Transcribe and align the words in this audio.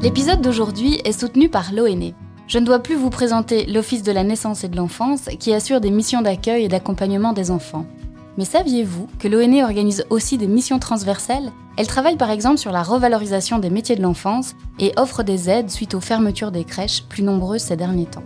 L'épisode 0.00 0.40
d'aujourd'hui 0.40 1.00
est 1.04 1.18
soutenu 1.18 1.48
par 1.48 1.72
l'ONE. 1.72 2.12
Je 2.46 2.60
ne 2.60 2.64
dois 2.64 2.78
plus 2.78 2.94
vous 2.94 3.10
présenter 3.10 3.66
l'Office 3.66 4.04
de 4.04 4.12
la 4.12 4.22
naissance 4.22 4.62
et 4.62 4.68
de 4.68 4.76
l'enfance 4.76 5.22
qui 5.40 5.52
assure 5.52 5.80
des 5.80 5.90
missions 5.90 6.22
d'accueil 6.22 6.64
et 6.64 6.68
d'accompagnement 6.68 7.32
des 7.32 7.50
enfants. 7.50 7.84
Mais 8.36 8.44
saviez-vous 8.44 9.08
que 9.18 9.26
l'ONE 9.26 9.60
organise 9.64 10.04
aussi 10.08 10.38
des 10.38 10.46
missions 10.46 10.78
transversales? 10.78 11.50
Elle 11.76 11.88
travaille 11.88 12.16
par 12.16 12.30
exemple 12.30 12.58
sur 12.58 12.70
la 12.70 12.84
revalorisation 12.84 13.58
des 13.58 13.70
métiers 13.70 13.96
de 13.96 14.02
l'enfance 14.02 14.54
et 14.78 14.92
offre 14.96 15.24
des 15.24 15.50
aides 15.50 15.68
suite 15.68 15.94
aux 15.94 16.00
fermetures 16.00 16.52
des 16.52 16.64
crèches 16.64 17.02
plus 17.08 17.24
nombreuses 17.24 17.62
ces 17.62 17.76
derniers 17.76 18.06
temps. 18.06 18.22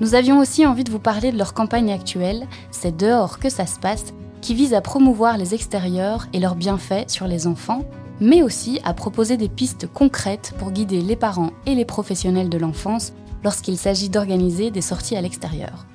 Nous 0.00 0.14
avions 0.14 0.38
aussi 0.38 0.64
envie 0.64 0.84
de 0.84 0.90
vous 0.90 0.98
parler 0.98 1.32
de 1.32 1.38
leur 1.38 1.52
campagne 1.52 1.92
actuelle, 1.92 2.46
C'est 2.70 2.96
dehors 2.96 3.38
que 3.38 3.50
ça 3.50 3.66
se 3.66 3.78
passe, 3.78 4.14
qui 4.40 4.54
vise 4.54 4.72
à 4.72 4.80
promouvoir 4.80 5.36
les 5.36 5.52
extérieurs 5.52 6.28
et 6.32 6.40
leurs 6.40 6.56
bienfaits 6.56 7.10
sur 7.10 7.26
les 7.26 7.46
enfants 7.46 7.82
mais 8.20 8.42
aussi 8.42 8.80
à 8.84 8.94
proposer 8.94 9.36
des 9.36 9.48
pistes 9.48 9.86
concrètes 9.92 10.54
pour 10.58 10.70
guider 10.70 11.00
les 11.00 11.16
parents 11.16 11.52
et 11.66 11.74
les 11.74 11.84
professionnels 11.84 12.48
de 12.48 12.58
l'enfance 12.58 13.12
lorsqu'il 13.42 13.76
s'agit 13.76 14.08
d'organiser 14.08 14.70
des 14.70 14.80
sorties 14.80 15.16
à 15.16 15.20
l'extérieur. 15.20 15.86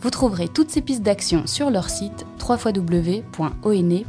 Vous 0.00 0.10
trouverez 0.10 0.48
toutes 0.48 0.70
ces 0.70 0.82
pistes 0.82 1.02
d'action 1.02 1.46
sur 1.46 1.70
leur 1.70 1.88
site 1.88 2.26
www.one.be. 2.40 4.04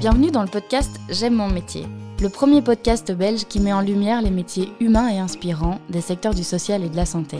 Bienvenue 0.00 0.30
dans 0.30 0.42
le 0.42 0.48
podcast 0.48 0.90
J'aime 1.10 1.34
mon 1.34 1.48
métier, 1.48 1.86
le 2.22 2.30
premier 2.30 2.62
podcast 2.62 3.12
belge 3.12 3.44
qui 3.44 3.60
met 3.60 3.72
en 3.72 3.82
lumière 3.82 4.22
les 4.22 4.30
métiers 4.30 4.72
humains 4.80 5.08
et 5.08 5.18
inspirants 5.18 5.78
des 5.90 6.00
secteurs 6.00 6.34
du 6.34 6.42
social 6.42 6.82
et 6.82 6.88
de 6.88 6.96
la 6.96 7.04
santé. 7.04 7.36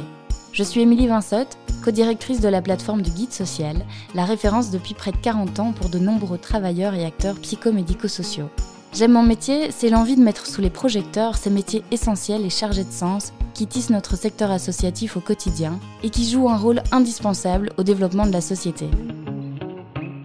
Je 0.53 0.65
suis 0.65 0.81
Émilie 0.81 1.07
Vinsotte, 1.07 1.57
co-directrice 1.85 2.41
de 2.41 2.49
la 2.49 2.61
plateforme 2.61 3.03
du 3.03 3.11
Guide 3.11 3.33
Social, 3.33 3.77
la 4.17 4.25
référence 4.25 4.73
depuis 4.73 4.95
près 4.95 5.13
de 5.13 5.17
40 5.17 5.61
ans 5.61 5.73
pour 5.73 5.91
de 5.91 6.01
nombreux 6.01 6.39
travailleurs 6.39 6.95
et 6.95 7.05
acteurs 7.05 7.37
psychomédico-sociaux. 7.37 8.51
J'aime 8.93 9.13
mon 9.13 9.23
métier, 9.23 9.71
c'est 9.71 9.91
l'envie 9.91 10.17
de 10.17 10.23
mettre 10.23 10.47
sous 10.47 10.61
les 10.61 10.71
projecteurs 10.71 11.37
ces 11.37 11.51
métiers 11.51 11.85
essentiels 11.93 12.45
et 12.45 12.51
chargés 12.51 12.83
de 12.83 12.91
sens 12.91 13.33
qui 13.55 13.69
tissent 13.69 13.91
notre 13.91 14.17
secteur 14.17 14.51
associatif 14.51 15.17
au 15.17 15.21
quotidien 15.21 15.79
et 16.03 16.11
qui 16.11 16.29
jouent 16.29 16.51
un 16.51 16.57
rôle 16.57 16.83
indispensable 16.91 17.71
au 17.79 17.85
développement 17.85 18.27
de 18.27 18.33
la 18.33 18.41
société. 18.41 18.89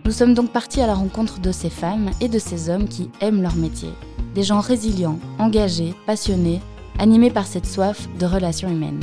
Nous 0.06 0.12
sommes 0.12 0.34
donc 0.34 0.52
partis 0.52 0.82
à 0.82 0.88
la 0.88 0.96
rencontre 0.96 1.40
de 1.40 1.52
ces 1.52 1.70
femmes 1.70 2.10
et 2.20 2.30
de 2.30 2.40
ces 2.40 2.72
hommes 2.72 2.88
qui 2.88 3.12
aiment 3.22 3.44
leur 3.44 3.56
métier. 3.56 3.90
Des 4.34 4.44
gens 4.44 4.60
résilients, 4.60 5.20
engagés, 5.38 5.94
passionnés, 6.08 6.62
animés 6.98 7.32
par 7.32 7.46
cette 7.46 7.68
soif 7.68 8.08
de 8.20 8.26
relations 8.26 8.70
humaines. 8.70 9.02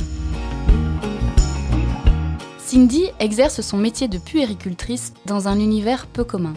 Cindy 2.73 3.03
exerce 3.19 3.61
son 3.61 3.77
métier 3.77 4.07
de 4.07 4.17
puéricultrice 4.17 5.13
dans 5.27 5.47
un 5.47 5.59
univers 5.59 6.07
peu 6.07 6.23
commun. 6.23 6.55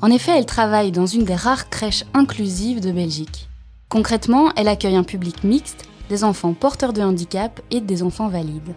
En 0.00 0.12
effet, 0.12 0.38
elle 0.38 0.46
travaille 0.46 0.92
dans 0.92 1.06
une 1.06 1.24
des 1.24 1.34
rares 1.34 1.70
crèches 1.70 2.04
inclusives 2.14 2.78
de 2.78 2.92
Belgique. 2.92 3.48
Concrètement, 3.88 4.52
elle 4.54 4.68
accueille 4.68 4.94
un 4.94 5.02
public 5.02 5.42
mixte, 5.42 5.88
des 6.08 6.22
enfants 6.22 6.52
porteurs 6.52 6.92
de 6.92 7.02
handicap 7.02 7.60
et 7.72 7.80
des 7.80 8.04
enfants 8.04 8.28
valides. 8.28 8.76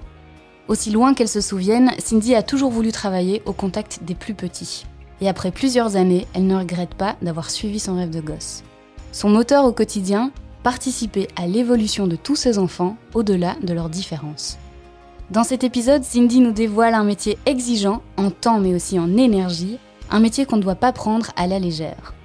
Aussi 0.67 0.89
loin 0.89 1.13
qu'elle 1.13 1.29
se 1.29 1.41
souvienne, 1.41 1.91
Cindy 1.99 2.33
a 2.33 2.41
toujours 2.41 2.71
voulu 2.71 2.91
travailler 2.91 3.43
au 3.45 3.53
contact 3.53 3.99
des 4.01 4.15
plus 4.15 4.33
petits. 4.33 4.87
Et 5.21 5.29
après 5.29 5.51
plusieurs 5.51 5.95
années, 5.95 6.25
elle 6.33 6.47
ne 6.47 6.57
regrette 6.57 6.95
pas 6.95 7.17
d'avoir 7.21 7.51
suivi 7.51 7.77
son 7.79 7.97
rêve 7.97 8.09
de 8.09 8.19
gosse. 8.19 8.63
Son 9.11 9.29
moteur 9.29 9.65
au 9.65 9.73
quotidien, 9.73 10.31
participer 10.63 11.27
à 11.35 11.45
l'évolution 11.45 12.07
de 12.07 12.15
tous 12.15 12.35
ses 12.35 12.57
enfants 12.57 12.97
au-delà 13.13 13.57
de 13.61 13.75
leurs 13.75 13.89
différences. 13.89 14.57
Dans 15.31 15.44
cet 15.44 15.63
épisode, 15.63 16.03
Cindy 16.03 16.39
nous 16.39 16.53
dévoile 16.53 16.95
un 16.95 17.03
métier 17.03 17.38
exigeant 17.45 18.02
en 18.17 18.31
temps 18.31 18.59
mais 18.59 18.73
aussi 18.73 18.97
en 18.97 19.16
énergie, 19.16 19.77
un 20.09 20.19
métier 20.19 20.47
qu'on 20.47 20.58
ne 20.58 20.61
doit 20.63 20.73
pas 20.73 20.91
prendre 20.91 21.27
à 21.35 21.45
la 21.45 21.59
légère. 21.59 22.16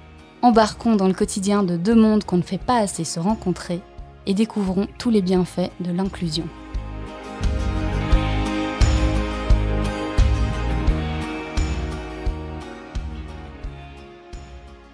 Embarquons 0.41 0.95
dans 0.95 1.07
le 1.07 1.13
quotidien 1.13 1.61
de 1.61 1.77
deux 1.77 1.93
mondes 1.93 2.23
qu'on 2.23 2.37
ne 2.37 2.41
fait 2.41 2.57
pas 2.57 2.79
assez 2.79 3.03
se 3.03 3.19
rencontrer 3.19 3.81
et 4.25 4.33
découvrons 4.33 4.87
tous 4.97 5.11
les 5.11 5.21
bienfaits 5.21 5.69
de 5.81 5.91
l'inclusion. 5.91 6.47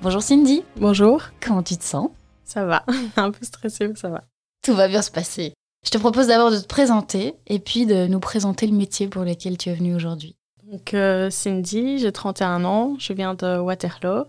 Bonjour 0.01 0.22
Cindy. 0.22 0.66
Bonjour. 0.75 1.22
Comment 1.39 1.63
tu 1.63 1.78
te 1.78 1.83
sens? 1.85 2.09
Ça 2.43 2.66
va. 2.66 2.83
Un 3.16 3.31
peu 3.31 3.45
stressée, 3.45 3.88
mais 3.88 3.95
ça 3.95 4.09
va. 4.09 4.25
Tout 4.61 4.73
va 4.73 4.89
bien 4.89 5.01
se 5.01 5.11
passer. 5.11 5.53
Je 5.83 5.89
te 5.89 5.97
propose 5.97 6.27
d'abord 6.27 6.51
de 6.51 6.59
te 6.59 6.67
présenter 6.67 7.33
et 7.47 7.59
puis 7.59 7.85
de 7.85 8.05
nous 8.05 8.19
présenter 8.19 8.67
le 8.67 8.77
métier 8.77 9.07
pour 9.07 9.23
lequel 9.23 9.57
tu 9.57 9.69
es 9.69 9.73
venue 9.73 9.95
aujourd'hui. 9.95 10.35
Donc, 10.71 10.93
euh, 10.93 11.29
Cindy, 11.29 11.97
j'ai 11.97 12.11
31 12.11 12.63
ans, 12.65 12.95
je 12.99 13.13
viens 13.13 13.33
de 13.33 13.57
Waterloo. 13.57 14.25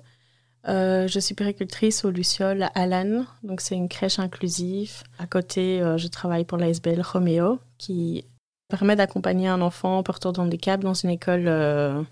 Euh, 0.68 1.06
je 1.06 1.20
suis 1.20 1.34
péricultrice 1.34 2.04
au 2.04 2.10
Luciole 2.10 2.68
à 2.74 2.86
Lannes, 2.86 3.26
donc 3.42 3.60
c'est 3.60 3.74
une 3.74 3.88
crèche 3.88 4.18
inclusive. 4.18 5.02
À 5.18 5.26
côté, 5.26 5.82
euh, 5.82 5.98
je 5.98 6.08
travaille 6.08 6.44
pour 6.44 6.56
l'ASBL 6.56 7.02
Romeo, 7.02 7.58
qui 7.78 8.24
permet 8.68 8.96
d'accompagner 8.96 9.48
un 9.48 9.60
enfant 9.60 10.02
porteur 10.02 10.36
handicap 10.38 10.80
dans 10.80 10.94
une 10.94 11.10
école 11.10 12.06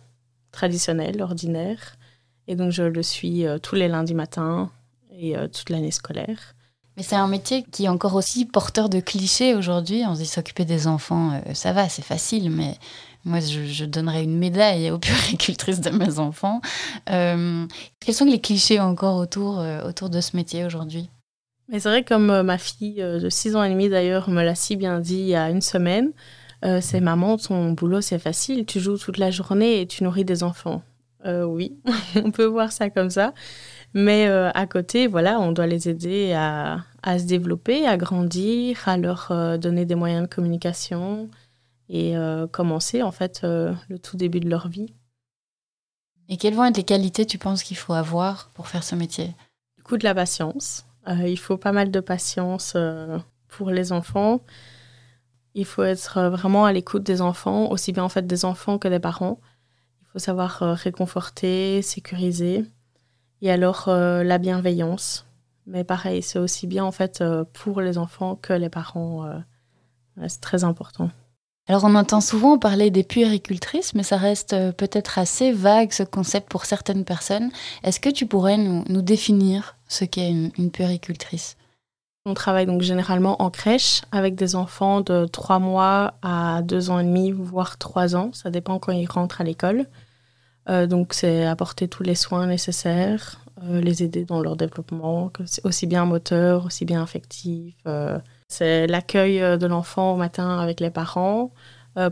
traditionnelle, 0.52 1.22
ordinaire. 1.22 1.96
Et 2.46 2.56
donc, 2.56 2.72
je 2.72 2.82
le 2.82 3.02
suis 3.02 3.46
tous 3.62 3.74
les 3.74 3.88
lundis 3.88 4.14
matins 4.14 4.70
et 5.10 5.34
toute 5.50 5.70
l'année 5.70 5.92
scolaire. 5.92 6.54
Mais 7.00 7.04
c'est 7.04 7.16
un 7.16 7.28
métier 7.28 7.62
qui 7.62 7.86
est 7.86 7.88
encore 7.88 8.14
aussi 8.14 8.44
porteur 8.44 8.90
de 8.90 9.00
clichés 9.00 9.54
aujourd'hui. 9.54 10.02
On 10.06 10.14
se 10.14 10.20
dit 10.20 10.26
s'occuper 10.26 10.66
des 10.66 10.86
enfants, 10.86 11.32
euh, 11.32 11.54
ça 11.54 11.72
va, 11.72 11.88
c'est 11.88 12.04
facile, 12.04 12.50
mais 12.50 12.76
moi, 13.24 13.40
je, 13.40 13.86
donnerais 13.86 14.22
une 14.22 14.36
médaille 14.36 14.90
aux 14.90 14.98
puéricultrices 14.98 15.80
de 15.80 15.88
mes 15.88 16.18
enfants. 16.18 16.60
Euh, 17.08 17.66
quels 18.00 18.14
sont 18.14 18.26
les 18.26 18.38
clichés 18.38 18.80
encore 18.80 19.16
autour, 19.16 19.60
euh, 19.60 19.88
autour 19.88 20.10
de 20.10 20.20
ce 20.20 20.36
métier 20.36 20.66
aujourd'hui? 20.66 21.08
Mais 21.70 21.80
c'est 21.80 21.88
vrai, 21.88 22.04
comme 22.04 22.42
ma 22.42 22.58
fille 22.58 22.96
de 22.96 23.30
6 23.30 23.56
ans 23.56 23.62
et 23.62 23.70
demi 23.70 23.88
d'ailleurs 23.88 24.28
me 24.28 24.42
l'a 24.42 24.54
si 24.54 24.76
bien 24.76 25.00
dit 25.00 25.20
il 25.20 25.28
y 25.28 25.36
a 25.36 25.48
une 25.48 25.62
semaine, 25.62 26.12
c'est 26.82 27.00
maman, 27.00 27.38
ton 27.38 27.72
boulot 27.72 28.02
c'est 28.02 28.18
facile, 28.18 28.66
tu 28.66 28.78
joues 28.78 28.98
toute 28.98 29.16
la 29.16 29.30
journée 29.30 29.80
et 29.80 29.86
tu 29.86 30.04
nourris 30.04 30.26
des 30.26 30.42
enfants. 30.42 30.82
oui, 31.24 31.78
on 32.22 32.30
peut 32.30 32.44
voir 32.44 32.72
ça 32.72 32.90
comme 32.90 33.08
ça. 33.08 33.32
Mais 33.94 34.28
euh, 34.28 34.50
à 34.54 34.66
côté, 34.66 35.06
voilà, 35.06 35.40
on 35.40 35.52
doit 35.52 35.66
les 35.66 35.88
aider 35.88 36.32
à, 36.32 36.84
à 37.02 37.18
se 37.18 37.24
développer, 37.24 37.86
à 37.86 37.96
grandir, 37.96 38.88
à 38.88 38.96
leur 38.96 39.32
euh, 39.32 39.58
donner 39.58 39.84
des 39.84 39.96
moyens 39.96 40.28
de 40.28 40.32
communication 40.32 41.28
et 41.88 42.16
euh, 42.16 42.46
commencer 42.46 43.02
en 43.02 43.10
fait 43.10 43.40
le 43.42 43.98
tout 43.98 44.16
début 44.16 44.40
de 44.40 44.48
leur 44.48 44.68
vie. 44.68 44.94
Et 46.28 46.36
quelles 46.36 46.54
vont 46.54 46.64
être 46.64 46.76
les 46.76 46.84
qualités, 46.84 47.26
tu 47.26 47.38
penses, 47.38 47.64
qu'il 47.64 47.76
faut 47.76 47.92
avoir 47.92 48.50
pour 48.54 48.68
faire 48.68 48.84
ce 48.84 48.94
métier? 48.94 49.34
Du 49.76 49.82
coup, 49.82 49.96
de 49.96 50.04
la 50.04 50.14
patience. 50.14 50.84
il 51.08 51.38
faut 51.38 51.56
pas 51.56 51.72
mal 51.72 51.90
de 51.90 51.98
patience 51.98 52.76
pour 53.48 53.70
les 53.70 53.90
enfants. 53.90 54.40
Il 55.54 55.64
faut 55.64 55.82
être 55.82 56.28
vraiment 56.28 56.64
à 56.64 56.72
l'écoute 56.72 57.02
des 57.02 57.20
enfants, 57.20 57.68
aussi 57.72 57.90
bien 57.90 58.04
en 58.04 58.08
fait 58.08 58.24
des 58.24 58.44
enfants 58.44 58.78
que 58.78 58.86
des 58.86 59.00
parents. 59.00 59.40
Il 60.02 60.06
faut 60.12 60.18
savoir 60.20 60.60
réconforter, 60.60 61.82
sécuriser. 61.82 62.64
Et 63.42 63.50
alors 63.50 63.88
euh, 63.88 64.22
la 64.22 64.38
bienveillance. 64.38 65.26
Mais 65.66 65.84
pareil, 65.84 66.22
c'est 66.22 66.38
aussi 66.38 66.66
bien 66.66 66.84
en 66.84 66.92
fait 66.92 67.20
euh, 67.20 67.44
pour 67.52 67.80
les 67.80 67.98
enfants 67.98 68.36
que 68.36 68.52
les 68.52 68.68
parents. 68.68 69.24
Euh, 69.26 69.38
c'est 70.26 70.40
très 70.40 70.64
important. 70.64 71.10
Alors 71.68 71.84
on 71.84 71.94
entend 71.94 72.20
souvent 72.20 72.58
parler 72.58 72.90
des 72.90 73.04
puéricultrices, 73.04 73.94
mais 73.94 74.02
ça 74.02 74.16
reste 74.16 74.54
peut-être 74.72 75.18
assez 75.18 75.52
vague 75.52 75.92
ce 75.92 76.02
concept 76.02 76.48
pour 76.50 76.64
certaines 76.64 77.04
personnes. 77.04 77.50
Est-ce 77.84 78.00
que 78.00 78.10
tu 78.10 78.26
pourrais 78.26 78.58
nous, 78.58 78.84
nous 78.88 79.02
définir 79.02 79.76
ce 79.86 80.04
qu'est 80.04 80.28
une, 80.28 80.50
une, 80.58 80.70
puéricultrice? 80.70 81.56
On 82.26 82.34
travaille 82.34 82.66
donc 82.66 82.82
généralement 82.82 83.40
en 83.40 83.50
crèche 83.50 84.02
avec 84.10 84.34
des 84.34 84.56
enfants 84.56 85.00
de 85.00 85.26
3 85.26 85.58
mois 85.60 86.14
à 86.22 86.60
2 86.62 86.90
ans 86.90 86.98
et 86.98 87.04
demi, 87.04 87.30
voire 87.30 87.78
3 87.78 88.16
ans. 88.16 88.30
Ça 88.32 88.50
dépend 88.50 88.78
quand 88.78 88.92
ils 88.92 89.06
rentrent 89.06 89.40
à 89.40 89.44
l'école. 89.44 89.86
Euh, 90.68 90.86
donc, 90.86 91.14
c'est 91.14 91.46
apporter 91.46 91.88
tous 91.88 92.02
les 92.02 92.14
soins 92.14 92.46
nécessaires, 92.46 93.40
euh, 93.64 93.80
les 93.80 94.02
aider 94.02 94.24
dans 94.24 94.40
leur 94.40 94.56
développement, 94.56 95.32
aussi 95.64 95.86
bien 95.86 96.04
moteur, 96.04 96.66
aussi 96.66 96.84
bien 96.84 97.02
affectif. 97.02 97.74
Euh. 97.86 98.18
c'est 98.48 98.86
l'accueil 98.86 99.40
de 99.58 99.66
l'enfant 99.66 100.14
au 100.14 100.16
matin 100.16 100.58
avec 100.58 100.80
les 100.80 100.90
parents, 100.90 101.52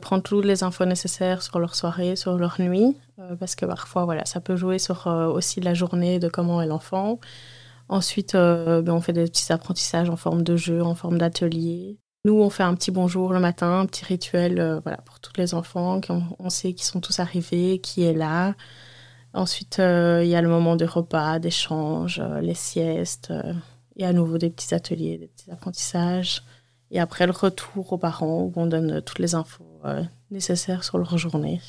prendre 0.02 0.22
toutes 0.22 0.44
les 0.44 0.64
infos 0.64 0.84
nécessaires 0.84 1.40
sur 1.42 1.58
leur 1.58 1.74
soirée, 1.74 2.16
sur 2.16 2.36
leur 2.36 2.60
nuit, 2.60 2.96
parce 3.38 3.54
que 3.54 3.64
parfois, 3.64 4.04
voilà, 4.04 4.24
ça 4.24 4.40
peut 4.40 4.56
jouer 4.56 4.78
sur 4.78 5.06
aussi 5.06 5.60
la 5.60 5.74
journée 5.74 6.18
de 6.18 6.28
comment 6.28 6.60
est 6.60 6.66
l'enfant. 6.66 7.20
Ensuite, 7.88 8.34
ben, 8.34 8.88
on 8.88 9.00
fait 9.00 9.12
des 9.12 9.24
petits 9.24 9.52
apprentissages 9.52 10.10
en 10.10 10.16
forme 10.16 10.42
de 10.42 10.56
jeu, 10.56 10.82
en 10.82 10.94
forme 10.94 11.18
d'atelier. 11.18 11.98
Nous, 12.28 12.42
on 12.42 12.50
fait 12.50 12.62
un 12.62 12.74
petit 12.74 12.90
bonjour 12.90 13.32
le 13.32 13.40
matin, 13.40 13.80
un 13.80 13.86
petit 13.86 14.04
rituel 14.04 14.60
euh, 14.60 14.80
voilà, 14.80 14.98
pour 14.98 15.18
tous 15.18 15.32
les 15.38 15.54
enfants. 15.54 15.98
On, 16.10 16.22
on 16.38 16.50
sait 16.50 16.74
qu'ils 16.74 16.84
sont 16.84 17.00
tous 17.00 17.20
arrivés, 17.20 17.78
qui 17.78 18.02
est 18.02 18.12
là. 18.12 18.54
Ensuite, 19.32 19.78
euh, 19.78 20.20
il 20.22 20.28
y 20.28 20.36
a 20.36 20.42
le 20.42 20.48
moment 20.50 20.76
de 20.76 20.84
repas, 20.84 21.38
d'échange, 21.38 22.20
euh, 22.22 22.42
les 22.42 22.52
siestes. 22.52 23.32
et 23.96 24.04
à 24.04 24.12
nouveau 24.12 24.36
des 24.36 24.50
petits 24.50 24.74
ateliers, 24.74 25.16
des 25.16 25.28
petits 25.28 25.50
apprentissages. 25.50 26.42
Et 26.90 27.00
après, 27.00 27.24
le 27.24 27.32
retour 27.32 27.94
aux 27.94 27.98
parents 27.98 28.42
où 28.42 28.52
on 28.56 28.66
donne 28.66 29.00
toutes 29.00 29.20
les 29.20 29.34
infos 29.34 29.80
nécessaires 30.30 30.84
sur 30.84 30.98
leur 30.98 31.16
journée. 31.16 31.62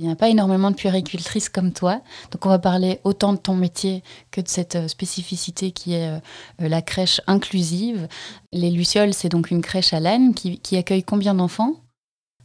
Il 0.00 0.06
n'y 0.06 0.12
a 0.12 0.16
pas 0.16 0.28
énormément 0.28 0.70
de 0.70 0.76
puéricultrices 0.76 1.48
comme 1.48 1.72
toi. 1.72 2.00
Donc 2.30 2.46
on 2.46 2.48
va 2.48 2.60
parler 2.60 3.00
autant 3.02 3.32
de 3.32 3.38
ton 3.38 3.56
métier 3.56 4.04
que 4.30 4.40
de 4.40 4.46
cette 4.46 4.76
euh, 4.76 4.86
spécificité 4.86 5.72
qui 5.72 5.94
est 5.94 6.08
euh, 6.08 6.20
euh, 6.62 6.68
la 6.68 6.82
crèche 6.82 7.20
inclusive. 7.26 8.06
Les 8.52 8.70
Lucioles, 8.70 9.12
c'est 9.12 9.28
donc 9.28 9.50
une 9.50 9.60
crèche 9.60 9.92
à 9.92 9.98
l'âne 9.98 10.34
qui, 10.34 10.76
accueille 10.76 11.02
combien 11.02 11.34
d'enfants? 11.34 11.74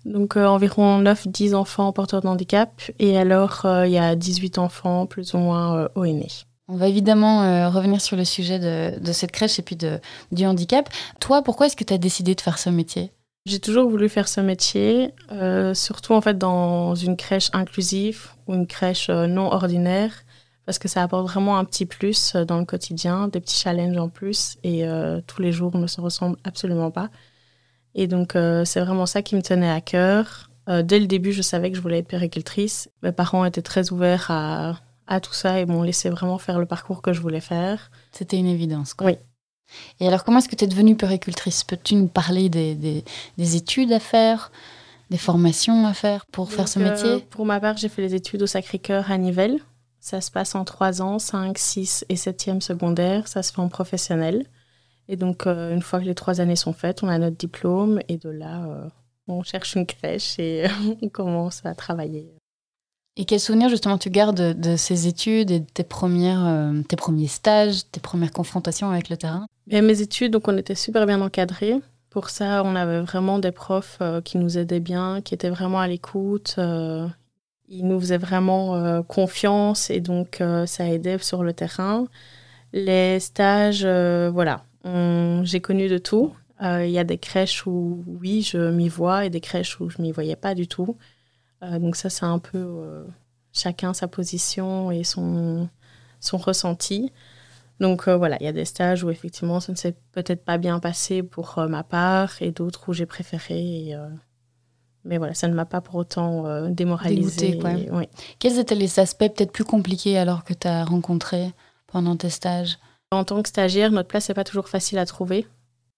Donc 0.04 0.36
environ 0.36 1.00
9-10 1.04 1.54
enfants 1.54 1.94
porteurs 1.94 2.22
de 2.22 2.28
handicap 2.28 2.82
et 2.98 3.20
alors 3.20 3.62
il 3.86 3.92
y 3.92 4.00
a 4.00 4.16
18 4.16 4.58
enfants 4.58 5.06
plus 5.06 5.34
ou 5.36 5.38
moins 5.38 5.88
au 5.94 6.04
aîné. 6.04 6.28
On 6.68 6.76
va 6.76 6.88
évidemment 6.88 7.70
revenir 7.70 8.02
sur 8.02 8.18
le 8.18 8.26
sujet 8.26 8.60
de, 8.60 9.00
de, 9.00 9.14
cette 9.14 9.32
crèche 9.32 9.60
et 9.60 9.62
puis 9.62 9.78
de, 9.78 10.02
du 10.34 10.46
handicap. 10.46 10.90
Toi, 11.22 11.42
pourquoi 11.42 11.68
est-ce 11.68 11.78
que 11.78 11.86
tu 11.86 11.94
as 11.94 11.98
décidé 11.98 12.36
de 12.36 12.42
faire 12.42 12.58
ce 12.60 12.70
métier? 12.70 13.12
J'ai 13.46 13.60
toujours 13.60 13.90
voulu 13.90 14.08
faire 14.08 14.28
ce 14.28 14.42
métier, 14.42 15.14
euh, 15.32 15.74
surtout 15.74 16.14
en 16.14 16.22
fait 16.22 16.38
dans 16.38 16.96
une 16.96 17.18
crèche 17.18 17.50
inclusive 17.54 18.30
ou 18.48 18.54
une 18.54 18.68
crèche 18.68 19.10
euh, 19.10 19.28
non 19.28 19.52
ordinaire, 19.52 20.14
parce 20.66 20.80
que 20.80 20.88
ça 20.88 21.04
apporte 21.04 21.28
vraiment 21.28 21.58
un 21.58 21.66
petit 21.66 21.86
plus 21.86 22.36
euh, 22.36 22.46
dans 22.46 22.58
le 22.58 22.66
quotidien, 22.66 23.28
des 23.28 23.42
petits 23.42 23.60
challenges 23.60 23.98
en 23.98 24.08
plus, 24.08 24.58
et 24.64 24.86
tous 25.28 25.42
les 25.42 25.52
jours 25.52 25.76
ne 25.78 25.88
se 25.88 26.00
ressemblent 26.00 26.38
absolument 26.44 26.92
pas. 26.92 27.10
Et 27.96 28.08
donc 28.08 28.34
c'est 28.34 28.80
vraiment 28.80 29.06
ça 29.06 29.22
qui 29.22 29.36
me 29.36 29.42
tenait 29.42 29.70
à 29.70 29.82
cœur. 29.82 30.50
dès 30.68 31.00
le 31.00 31.06
début, 31.06 31.32
je 31.32 31.44
savais 31.44 31.70
que 31.70 31.78
je 31.78 31.82
voulais 31.82 32.00
être 32.00 32.08
péricultrice. 32.08 32.90
Mes 33.04 33.12
parents 33.12 33.46
étaient 33.46 33.62
très 33.62 33.92
ouverts 33.92 34.32
à, 34.32 34.80
à 35.06 35.20
tout 35.20 35.34
ça 35.34 35.60
et 35.60 35.66
m'ont 35.66 35.84
laissé 35.84 36.10
vraiment 36.10 36.40
faire 36.40 36.60
le 36.60 36.66
parcours 36.66 37.02
que 37.02 37.14
je 37.14 37.22
voulais 37.22 37.42
faire. 37.42 37.92
C'était 38.12 38.38
une 38.38 38.48
évidence. 38.48 38.94
Quoi. 38.96 39.08
Oui. 39.08 39.18
Et 40.00 40.08
alors, 40.08 40.24
comment 40.24 40.40
est-ce 40.40 40.50
que 40.50 40.56
tu 40.56 40.66
es 40.66 40.68
devenue 40.68 40.96
péricultrice? 40.96 41.64
Peux-tu 41.64 41.96
nous 41.96 42.08
parler 42.08 42.50
des, 42.50 42.76
des, 42.76 43.56
études 43.56 43.92
à 43.92 44.00
faire, 44.00 44.52
des 45.10 45.18
formations 45.18 45.86
à 45.86 45.94
faire 45.94 46.26
pour 46.28 46.52
faire 46.52 46.68
ce 46.68 46.80
métier 46.80 47.10
euh, 47.10 47.20
Pour 47.30 47.46
ma 47.46 47.60
part, 47.60 47.78
j'ai 47.78 47.90
fait 47.90 48.02
les 48.02 48.16
études 48.16 48.42
au 48.42 48.48
Sacré-Cœur 48.48 49.12
à 49.12 49.18
Nivelles. 49.18 49.60
Ça 50.00 50.20
se 50.20 50.32
passe 50.32 50.56
en 50.56 50.66
3 50.66 51.02
ans, 51.02 51.20
5, 51.20 51.58
6 51.58 52.06
et 52.10 52.16
7e 52.16 52.60
secondaire. 52.62 53.28
Ça 53.28 53.42
se 53.42 53.54
fait 53.54 53.62
en 53.62 53.70
professionnel. 53.70 54.46
Et 55.08 55.16
donc, 55.16 55.48
euh, 55.48 55.74
une 55.74 55.82
fois 55.82 56.00
que 56.00 56.06
les 56.06 56.16
trois 56.16 56.42
années 56.42 56.56
sont 56.56 56.74
faites, 56.74 57.04
on 57.04 57.10
a 57.10 57.18
notre 57.18 57.38
diplôme 57.38 58.00
et 58.08 58.18
de 58.18 58.30
là, 58.30 58.66
euh, 58.66 58.90
on 59.28 59.44
cherche 59.44 59.76
une 59.76 59.86
crèche 59.86 60.40
et 60.40 60.66
on 61.02 61.10
commence 61.10 61.66
à 61.66 61.76
travailler. 61.76 62.34
Et 63.16 63.26
quel 63.26 63.40
souvenir 63.40 63.70
justement 63.70 63.98
tu 63.98 64.10
gardes 64.10 64.60
de, 64.60 64.76
ces 64.76 65.08
études 65.08 65.52
et 65.52 65.60
de 65.60 65.70
tes, 65.72 65.84
premières, 65.84 66.46
euh, 66.46 66.82
tes 66.88 66.96
premiers 66.96 67.28
stages, 67.28 67.84
tes 67.92 68.00
premières 68.00 68.32
confrontations 68.32 68.90
avec 68.90 69.10
le 69.10 69.18
terrain? 69.18 69.46
Mes 69.68 70.02
études, 70.02 70.34
donc 70.34 70.48
on 70.48 70.58
était 70.58 70.76
super 70.76 71.06
bien 71.06 71.22
encadrés. 71.22 71.76
Pour 72.10 72.30
ça, 72.30 72.64
on 72.64 72.76
avait 72.76 73.02
vraiment 73.02 73.40
des 73.40 73.52
profs 73.52 73.98
euh, 74.02 74.22
qui 74.22 74.38
nous 74.38 74.58
aidaient 74.58 74.80
bien, 74.80 75.22
qui 75.22 75.34
étaient 75.34 75.50
vraiment 75.50 75.80
à 75.80 75.88
l'écoute. 75.88 76.56
Euh, 76.58 77.08
ils 77.70 77.88
nous 77.88 78.00
faisaient 78.00 78.18
vraiment 78.18 79.02
confiance 79.04 79.90
et 79.90 80.00
donc 80.00 80.44
ça 80.68 80.88
aidait 80.88 81.18
sur 81.18 81.44
le 81.44 81.54
terrain. 81.54 82.06
Les 82.72 83.20
stages, 83.20 83.84
voilà, 83.84 84.64
j'ai 85.44 85.60
connu 85.60 85.88
de 85.88 85.98
tout. 85.98 86.34
Il 86.62 86.92
y 86.92 87.00
a 87.00 87.04
des 87.04 87.18
crèches 87.18 87.66
où 87.66 88.04
oui, 88.06 88.44
je 88.44 88.70
m'y 88.70 88.90
vois 88.90 89.26
et 89.26 89.32
des 89.32 89.40
crèches 89.42 89.80
où 89.80 89.90
je 89.90 90.00
m'y 90.04 90.12
voyais 90.12 90.36
pas 90.36 90.54
du 90.54 90.68
tout. 90.68 90.98
Euh, 91.64 91.80
donc 91.80 91.96
ça, 91.96 92.10
c'est 92.10 92.26
un 92.26 92.40
peu 92.40 92.58
euh, 92.58 93.06
chacun 93.52 93.94
sa 93.94 94.08
position 94.08 94.92
et 94.92 95.04
son 95.04 95.70
ressenti. 96.32 97.12
Donc 97.80 98.08
euh, 98.08 98.16
voilà, 98.16 98.38
il 98.40 98.46
y 98.46 98.48
a 98.48 98.54
des 98.54 98.66
stages 98.66 99.04
où 99.04 99.10
effectivement 99.10 99.60
ça 99.60 99.72
ne 99.72 99.78
s'est 99.78 99.96
peut-être 100.12 100.46
pas 100.46 100.58
bien 100.58 100.80
passé 100.80 101.24
pour 101.24 101.60
ma 101.70 101.84
part 101.84 102.42
et 102.42 102.52
d'autres 102.52 102.90
où 102.90 102.94
j'ai 102.94 103.06
préféré. 103.06 103.96
mais 105.04 105.18
voilà, 105.18 105.34
ça 105.34 105.48
ne 105.48 105.54
m'a 105.54 105.66
pas 105.66 105.82
pour 105.82 105.96
autant 105.96 106.70
démoralisé. 106.70 107.60
Quels 108.40 108.60
étaient 108.60 108.76
les 108.76 109.00
aspects 109.00 109.28
peut-être 109.34 109.52
plus 109.52 109.66
compliqués 109.66 110.18
alors 110.18 110.44
que 110.44 110.54
tu 110.54 110.68
as 110.68 110.86
rencontrés 110.86 111.52
pendant 111.88 112.16
tes 112.16 112.30
stages? 112.30 112.78
En 113.12 113.24
tant 113.24 113.42
que 113.42 113.50
stagiaire, 113.50 113.92
notre 113.92 114.08
place 114.08 114.30
n'est 114.30 114.36
pas 114.36 114.44
toujours 114.44 114.70
facile 114.70 114.98
à 114.98 115.06
trouver. 115.06 115.48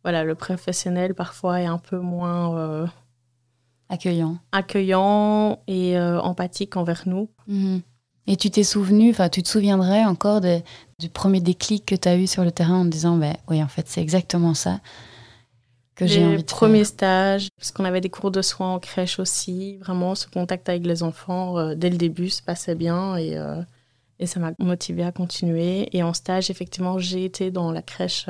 Voilà, 0.03 0.23
le 0.23 0.35
professionnel 0.35 1.13
parfois 1.13 1.61
est 1.61 1.65
un 1.65 1.77
peu 1.77 1.99
moins 1.99 2.87
Accueillant. 3.89 4.37
Accueillant 4.51 5.59
et 5.67 5.97
euh, 5.97 6.19
empathique 6.19 6.75
envers 6.75 7.03
nous. 7.05 7.29
Mhm. 7.47 7.81
Et 8.27 8.37
tu 8.37 8.49
t'es 8.49 8.63
souvenu, 8.63 9.11
enfin 9.11 9.29
tu 9.29 9.43
te 9.43 9.47
souviendrais 9.47 10.03
encore 10.03 10.41
du 10.41 11.09
premier 11.09 11.41
déclic 11.41 11.85
que 11.85 11.95
tu 11.95 12.07
as 12.07 12.17
eu 12.17 12.27
sur 12.27 12.43
le 12.43 12.51
terrain 12.51 12.79
en 12.79 12.85
te 12.85 12.89
disant, 12.89 13.17
ben 13.17 13.35
oui, 13.49 13.61
en 13.61 13.67
fait, 13.67 13.87
c'est 13.87 14.01
exactement 14.01 14.53
ça 14.53 14.79
que 15.95 16.07
j'ai 16.07 16.25
envie 16.25 16.43
de 16.43 16.43
premiers 16.43 16.83
stages, 16.83 17.47
parce 17.57 17.71
qu'on 17.71 17.85
avait 17.85 18.01
des 18.01 18.09
cours 18.09 18.29
de 18.29 18.41
soins 18.41 18.73
en 18.73 18.79
crèche 18.79 19.17
aussi, 19.17 19.77
vraiment 19.77 20.13
ce 20.13 20.27
contact 20.27 20.67
avec 20.67 20.85
les 20.85 21.03
enfants 21.03 21.57
euh, 21.57 21.73
dès 21.73 21.89
le 21.89 21.95
début 21.95 22.29
se 22.29 22.43
passait 22.43 22.75
bien 22.75 23.15
et, 23.15 23.37
euh, 23.37 23.61
et 24.19 24.25
ça 24.25 24.41
m'a 24.41 24.51
motivé 24.59 25.05
à 25.05 25.13
continuer. 25.13 25.87
Et 25.95 26.03
en 26.03 26.13
stage, 26.13 26.49
effectivement, 26.49 26.99
j'ai 26.99 27.23
été 27.23 27.49
dans 27.49 27.71
la 27.71 27.81
crèche 27.81 28.27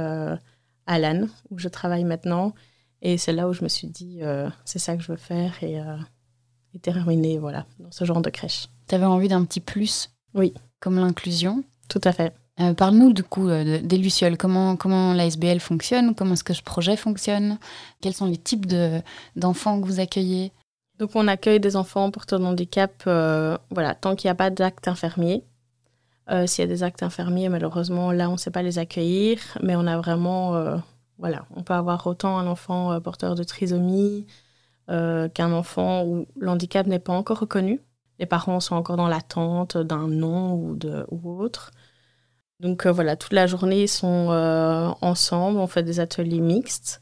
Alan, 0.88 1.28
où 1.50 1.58
je 1.58 1.68
travaille 1.68 2.04
maintenant. 2.04 2.54
Et 3.02 3.18
c'est 3.18 3.34
là 3.34 3.48
où 3.48 3.54
je 3.54 3.64
me 3.64 3.70
suis 3.70 3.88
dit, 3.88 4.20
euh, 4.22 4.50
c'est 4.64 4.80
ça 4.80 4.96
que 4.96 5.04
je 5.04 5.12
veux 5.12 5.18
faire 5.18 5.64
et, 5.64 5.80
euh, 5.80 5.98
et 6.74 6.80
terminer 6.80 7.38
voilà, 7.38 7.66
dans 7.80 7.92
ce 7.92 8.06
genre 8.06 8.22
de 8.22 8.30
crèche. 8.30 8.68
Tu 8.88 8.96
avais 8.96 9.06
envie 9.06 9.28
d'un 9.28 9.44
petit 9.46 9.60
plus 9.60 10.10
Oui. 10.34 10.54
Comme 10.80 11.00
l'inclusion 11.00 11.64
Tout 11.90 12.02
à 12.04 12.12
fait. 12.12 12.34
Euh, 12.60 12.74
parle-nous 12.74 13.12
du 13.12 13.24
coup 13.24 13.48
des 13.48 13.98
Lucioles. 13.98 14.38
Comment, 14.38 14.76
comment 14.78 15.14
la 15.14 15.26
SBL 15.26 15.60
fonctionne? 15.60 16.16
Comment 16.16 16.34
est-ce 16.34 16.44
que 16.44 16.54
ce 16.54 16.62
projet 16.62 16.96
fonctionne? 16.96 17.58
Quels 18.02 18.14
sont 18.14 18.28
les 18.28 18.38
types 18.38 18.68
d'enfants 19.36 19.82
que 19.82 19.86
vous 19.86 20.00
accueillez? 20.00 20.52
Donc 21.00 21.12
on 21.16 21.28
accueille 21.28 21.60
des 21.60 21.76
enfants 21.76 22.10
porteurs 22.12 22.40
de 22.40 22.46
handicap 22.46 23.04
voilà, 23.06 23.96
tant 23.96 24.16
qu'il 24.16 24.28
n'y 24.28 24.32
a 24.32 24.36
pas 24.36 24.50
d'acte 24.50 24.88
infirmier. 24.88 25.44
S'il 26.46 26.64
y 26.64 26.68
a 26.68 26.68
des 26.68 26.84
actes 26.84 27.04
infirmiers, 27.04 27.50
malheureusement, 27.50 28.12
là, 28.12 28.30
on 28.30 28.34
ne 28.34 28.38
sait 28.38 28.52
pas 28.52 28.64
les 28.64 28.80
accueillir, 28.80 29.40
mais 29.62 29.76
on 29.76 29.86
a 29.86 29.98
vraiment 29.98 30.82
voilà, 31.18 31.46
on 31.56 31.64
peut 31.64 31.74
avoir 31.74 32.06
autant 32.08 32.38
un 32.38 32.48
enfant 32.48 32.92
euh, 32.92 33.00
porteur 33.00 33.36
de 33.36 33.44
trisomie 33.44 34.26
euh, 34.90 35.30
qu'un 35.30 35.52
enfant 35.52 36.04
où 36.06 36.28
l'handicap 36.38 36.88
n'est 36.88 37.00
pas 37.00 37.14
encore 37.14 37.40
reconnu. 37.40 37.82
Les 38.20 38.26
parents 38.26 38.60
sont 38.60 38.76
encore 38.76 38.98
dans 38.98 39.08
l'attente 39.08 39.78
d'un 39.78 40.08
nom 40.08 40.54
ou, 40.54 40.76
de, 40.76 41.06
ou 41.10 41.40
autre. 41.42 41.72
Donc 42.60 42.86
euh, 42.86 42.92
voilà, 42.92 43.16
toute 43.16 43.34
la 43.34 43.48
journée, 43.48 43.84
ils 43.84 43.88
sont 43.90 44.30
ensemble, 45.02 45.60
on 45.60 45.68
fait 45.68 45.84
des 45.84 46.00
ateliers 46.00 46.40
mixtes. 46.40 47.02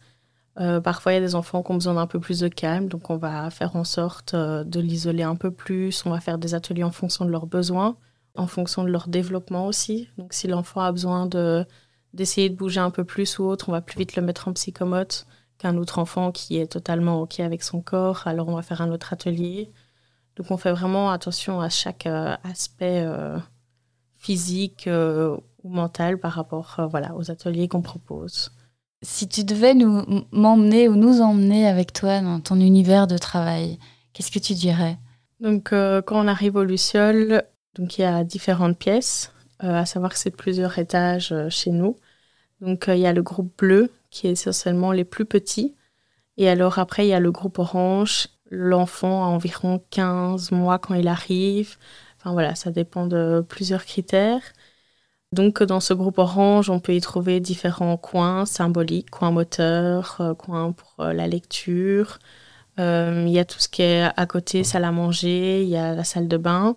parfois, 0.83 1.13
il 1.13 1.15
y 1.15 1.17
a 1.19 1.21
des 1.21 1.35
enfants 1.35 1.61
qui 1.63 1.71
ont 1.71 1.75
besoin 1.75 1.95
d'un 1.95 2.07
peu 2.07 2.19
plus 2.19 2.39
de 2.39 2.47
calme, 2.47 2.87
donc 2.87 3.09
on 3.09 3.17
va 3.17 3.49
faire 3.49 3.75
en 3.75 3.83
sorte 3.83 4.35
de 4.35 4.79
l'isoler 4.79 5.23
un 5.23 5.35
peu 5.35 5.51
plus. 5.51 6.05
On 6.05 6.09
va 6.09 6.19
faire 6.19 6.37
des 6.37 6.55
ateliers 6.55 6.83
en 6.83 6.91
fonction 6.91 7.25
de 7.25 7.29
leurs 7.29 7.45
besoins, 7.47 7.97
en 8.35 8.47
fonction 8.47 8.83
de 8.83 8.89
leur 8.89 9.07
développement 9.07 9.67
aussi. 9.67 10.09
Donc 10.17 10.33
si 10.33 10.47
l'enfant 10.47 10.81
a 10.81 10.91
besoin 10.91 11.27
de 11.27 11.65
d'essayer 12.13 12.49
de 12.49 12.55
bouger 12.55 12.79
un 12.79 12.91
peu 12.91 13.03
plus 13.03 13.39
ou 13.39 13.45
autre, 13.45 13.69
on 13.69 13.71
va 13.71 13.81
plus 13.81 13.97
vite 13.97 14.15
le 14.15 14.21
mettre 14.21 14.47
en 14.47 14.53
psychomote 14.53 15.25
qu'un 15.57 15.77
autre 15.77 15.99
enfant 15.99 16.31
qui 16.31 16.57
est 16.57 16.67
totalement 16.71 17.21
OK 17.21 17.39
avec 17.39 17.63
son 17.63 17.81
corps. 17.81 18.27
Alors 18.27 18.47
on 18.49 18.55
va 18.55 18.61
faire 18.61 18.81
un 18.81 18.91
autre 18.91 19.13
atelier. 19.13 19.71
Donc 20.35 20.49
on 20.49 20.57
fait 20.57 20.71
vraiment 20.71 21.11
attention 21.11 21.61
à 21.61 21.69
chaque 21.69 22.07
euh, 22.07 22.35
aspect 22.43 23.03
euh, 23.05 23.37
physique 24.17 24.87
euh, 24.87 25.37
ou 25.63 25.69
mental 25.69 26.17
par 26.17 26.33
rapport 26.33 26.79
voilà, 26.89 27.15
aux 27.15 27.29
ateliers 27.29 27.67
qu'on 27.67 27.81
propose. 27.81 28.51
Si 29.01 29.27
tu 29.27 29.43
devais 29.43 29.73
nous 29.73 30.25
m'emmener 30.31 30.87
ou 30.87 30.95
nous 30.95 31.21
emmener 31.21 31.67
avec 31.67 31.93
toi 31.93 32.21
dans 32.21 32.39
ton 32.39 32.59
univers 32.59 33.05
de 33.05 33.17
travail, 33.17 33.77
qu'est-ce 34.13 34.31
que 34.31 34.39
tu 34.39 34.53
dirais? 34.53 34.97
Donc 35.41 35.71
quand 35.71 36.23
on 36.23 36.27
arrive 36.27 36.55
au 36.55 36.63
Luciole, 36.63 37.43
donc 37.75 37.97
il 37.97 38.01
y 38.01 38.05
a 38.05 38.23
différentes 38.23 38.77
pièces. 38.77 39.33
À 39.59 39.85
savoir 39.85 40.13
que 40.13 40.19
c'est 40.19 40.35
plusieurs 40.35 40.79
étages 40.79 41.33
chez 41.49 41.71
nous. 41.71 41.97
Donc 42.61 42.85
il 42.87 42.99
y 42.99 43.05
a 43.05 43.11
le 43.11 43.23
groupe 43.23 43.51
bleu 43.57 43.91
qui 44.09 44.27
est 44.27 44.31
essentiellement 44.31 44.93
les 44.93 45.03
plus 45.03 45.25
petits. 45.25 45.75
Et 46.37 46.47
alors 46.47 46.79
après, 46.79 47.05
il 47.05 47.09
y 47.09 47.13
a 47.13 47.19
le 47.19 47.31
groupe 47.31 47.59
orange. 47.59 48.29
L'enfant 48.53 49.23
a 49.25 49.27
environ 49.27 49.81
15 49.89 50.51
mois 50.51 50.79
quand 50.79 50.95
il 50.95 51.07
arrive. 51.07 51.77
Enfin 52.19 52.33
voilà, 52.33 52.55
ça 52.55 52.71
dépend 52.71 53.07
de 53.07 53.45
plusieurs 53.47 53.85
critères. 53.85 54.41
Donc 55.33 55.63
dans 55.63 55.79
ce 55.79 55.93
groupe 55.93 56.19
orange, 56.19 56.69
on 56.69 56.79
peut 56.79 56.93
y 56.95 57.01
trouver 57.01 57.39
différents 57.39 57.97
coins 57.97 58.45
symboliques, 58.45 59.09
coins 59.09 59.31
moteurs, 59.31 60.35
coins 60.37 60.73
pour 60.73 61.05
la 61.05 61.27
lecture. 61.27 62.19
Il 62.77 63.29
y 63.29 63.39
a 63.39 63.45
tout 63.45 63.59
ce 63.59 63.69
qui 63.69 63.81
est 63.83 64.03
à 64.15 64.25
côté, 64.27 64.63
salle 64.63 64.85
à 64.85 64.91
manger, 64.91 65.63
il 65.63 65.69
y 65.69 65.77
a 65.77 65.95
la 65.95 66.03
salle 66.03 66.27
de 66.27 66.37
bain. 66.37 66.75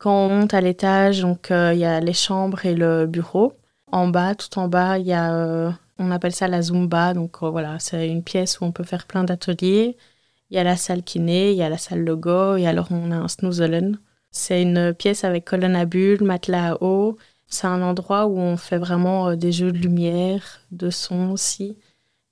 Quand 0.00 0.26
on 0.26 0.28
monte 0.30 0.54
à 0.54 0.62
l'étage, 0.62 1.20
donc 1.20 1.50
euh, 1.50 1.74
il 1.74 1.80
y 1.80 1.84
a 1.84 2.00
les 2.00 2.14
chambres 2.14 2.64
et 2.64 2.74
le 2.74 3.06
bureau. 3.06 3.52
En 3.92 4.08
bas, 4.08 4.34
tout 4.34 4.58
en 4.58 4.66
bas, 4.66 4.98
il 4.98 5.06
y 5.06 5.12
a, 5.12 5.34
euh, 5.34 5.70
on 5.98 6.10
appelle 6.10 6.32
ça 6.34 6.48
la 6.48 6.62
Zumba. 6.62 7.12
Donc 7.12 7.42
euh, 7.42 7.50
voilà, 7.50 7.78
c'est 7.80 8.08
une 8.08 8.24
pièce 8.24 8.60
où 8.60 8.64
on 8.64 8.72
peut 8.72 8.82
faire 8.84 9.06
plein 9.06 9.24
d'ateliers. 9.24 9.98
Il 10.50 10.56
y 10.56 10.58
a 10.58 10.64
la 10.64 10.76
salle 10.76 11.02
kiné, 11.02 11.52
il 11.52 11.56
y 11.56 11.62
a 11.62 11.68
la 11.68 11.78
salle 11.78 12.04
logo, 12.04 12.56
et 12.56 12.66
alors 12.66 12.88
on 12.90 13.10
a 13.12 13.16
un 13.16 13.28
snoozelen. 13.28 13.98
C'est 14.30 14.62
une 14.62 14.94
pièce 14.94 15.24
avec 15.24 15.44
colonne 15.44 15.76
à 15.76 15.84
bulles, 15.84 16.22
matelas 16.22 16.72
à 16.72 16.82
eau. 16.82 17.18
C'est 17.46 17.66
un 17.66 17.82
endroit 17.82 18.26
où 18.26 18.38
on 18.38 18.56
fait 18.56 18.78
vraiment 18.78 19.34
des 19.34 19.52
jeux 19.52 19.72
de 19.72 19.78
lumière, 19.78 20.60
de 20.70 20.90
son 20.90 21.30
aussi, 21.30 21.76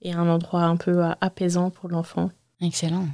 et 0.02 0.12
un 0.12 0.28
endroit 0.28 0.62
un 0.62 0.76
peu 0.76 1.02
apaisant 1.20 1.70
pour 1.70 1.88
l'enfant. 1.88 2.30
Excellent. 2.60 3.06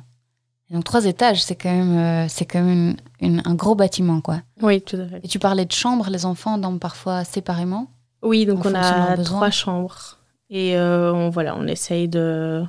Donc 0.71 0.85
trois 0.85 1.05
étages, 1.05 1.43
c'est 1.43 1.55
quand 1.55 1.71
même, 1.71 1.97
euh, 1.97 2.29
c'est 2.29 2.47
quand 2.47 2.63
même 2.63 2.97
un 3.23 3.55
gros 3.55 3.75
bâtiment, 3.75 4.21
quoi. 4.21 4.41
Oui, 4.63 4.81
tout 4.81 4.97
à 4.97 5.07
fait. 5.07 5.21
Et 5.23 5.29
tu 5.29 5.39
parlais 5.39 5.67
de 5.67 5.73
chambres, 5.73 6.09
les 6.11 6.25
enfants 6.25 6.59
dorment 6.59 6.79
parfois 6.79 7.25
séparément? 7.25 7.89
Oui, 8.23 8.47
donc 8.47 8.65
on 8.65 8.75
a 8.75 9.17
trois 9.19 9.51
chambres. 9.51 10.19
Et 10.51 10.77
euh, 10.77 11.13
on, 11.13 11.31
voilà, 11.31 11.57
on 11.57 11.67
essaye 11.67 12.09
de, 12.09 12.65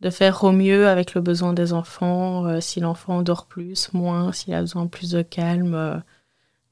de 0.00 0.10
faire 0.10 0.44
au 0.44 0.52
mieux 0.52 0.88
avec 0.88 1.14
le 1.14 1.20
besoin 1.20 1.52
des 1.52 1.72
enfants. 1.72 2.46
Euh, 2.46 2.60
si 2.60 2.80
l'enfant 2.80 3.22
dort 3.22 3.46
plus, 3.46 3.92
moins, 3.92 4.32
s'il 4.32 4.54
a 4.54 4.60
besoin 4.60 4.84
de 4.84 4.90
plus 4.90 5.10
de 5.10 5.22
calme. 5.22 6.02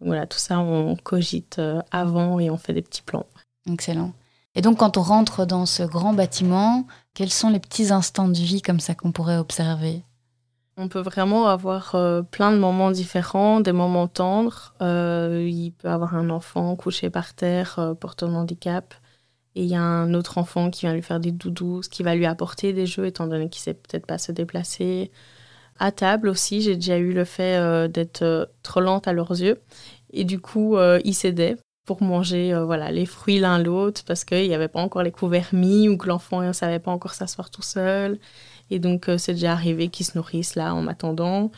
voilà, 0.00 0.26
tout 0.26 0.38
ça, 0.38 0.58
on 0.58 0.96
cogite 0.96 1.60
avant 1.90 2.38
et 2.38 2.50
on 2.50 2.56
fait 2.56 2.72
des 2.72 2.82
petits 2.82 3.02
plans. 3.02 3.26
Excellent. 3.70 4.12
Et 4.54 4.62
donc, 4.62 4.78
quand 4.78 4.96
on 4.96 5.02
rentre 5.02 5.44
dans 5.44 5.66
ce 5.66 5.82
grand 5.82 6.14
bâtiment, 6.14 6.86
quels 7.14 7.30
sont 7.30 7.50
les 7.50 7.60
petits 7.60 7.92
instants 7.92 8.28
de 8.28 8.34
vie 8.34 8.62
comme 8.62 8.80
ça 8.80 8.94
qu'on 8.94 9.12
pourrait 9.12 9.36
observer? 9.36 10.02
On 10.78 10.88
peut 10.88 11.00
vraiment 11.00 11.46
avoir 11.46 11.94
euh, 11.94 12.20
plein 12.20 12.52
de 12.52 12.58
moments 12.58 12.90
différents, 12.90 13.60
des 13.60 13.72
moments 13.72 14.08
tendres. 14.08 14.74
Euh, 14.82 15.46
il 15.50 15.72
peut 15.72 15.88
avoir 15.88 16.14
un 16.14 16.28
enfant 16.28 16.76
couché 16.76 17.08
par 17.08 17.32
terre, 17.32 17.78
euh, 17.78 17.94
portant 17.94 18.34
handicap, 18.34 18.94
et 19.56 19.62
il 19.62 19.68
y 19.68 19.74
a 19.74 19.82
un 19.82 20.14
autre 20.14 20.38
enfant 20.38 20.70
qui 20.70 20.82
vient 20.82 20.94
lui 20.94 21.02
faire 21.02 21.18
des 21.18 21.32
doudous, 21.32 21.80
qui 21.90 22.04
va 22.04 22.14
lui 22.14 22.26
apporter 22.26 22.72
des 22.72 22.86
jeux, 22.86 23.06
étant 23.06 23.26
donné 23.26 23.48
qu'il 23.48 23.62
sait 23.62 23.74
peut-être 23.74 24.06
pas 24.06 24.18
se 24.18 24.30
déplacer. 24.30 25.10
À 25.78 25.90
table 25.90 26.28
aussi, 26.28 26.62
j'ai 26.62 26.76
déjà 26.76 26.98
eu 26.98 27.12
le 27.12 27.24
fait 27.24 27.88
d'être 27.88 28.50
trop 28.62 28.80
lente 28.80 29.08
à 29.08 29.12
leurs 29.12 29.32
yeux, 29.32 29.60
et 30.12 30.24
du 30.24 30.40
coup, 30.40 30.76
ils 31.04 31.14
s'aidaient 31.14 31.56
pour 31.84 32.02
manger 32.02 32.54
voilà, 32.64 32.90
les 32.90 33.06
fruits 33.06 33.38
l'un 33.38 33.58
l'autre, 33.58 34.02
parce 34.06 34.24
qu'il 34.24 34.46
n'y 34.46 34.54
avait 34.54 34.68
pas 34.68 34.80
encore 34.80 35.02
les 35.02 35.12
couverts 35.12 35.50
mis, 35.52 35.88
ou 35.88 35.96
que 35.96 36.08
l'enfant 36.08 36.42
ne 36.42 36.52
savait 36.52 36.78
pas 36.78 36.90
encore 36.90 37.14
s'asseoir 37.14 37.50
tout 37.50 37.62
seul. 37.62 38.18
Et 38.70 38.78
donc, 38.78 39.08
euh, 39.08 39.18
c'est 39.18 39.34
déjà 39.34 39.52
arrivé 39.52 39.88
qu'ils 39.88 40.06
se 40.06 40.18
nourrissent 40.18 40.56
là 40.56 40.74
en 40.74 40.82
m'attendant. 40.82 41.50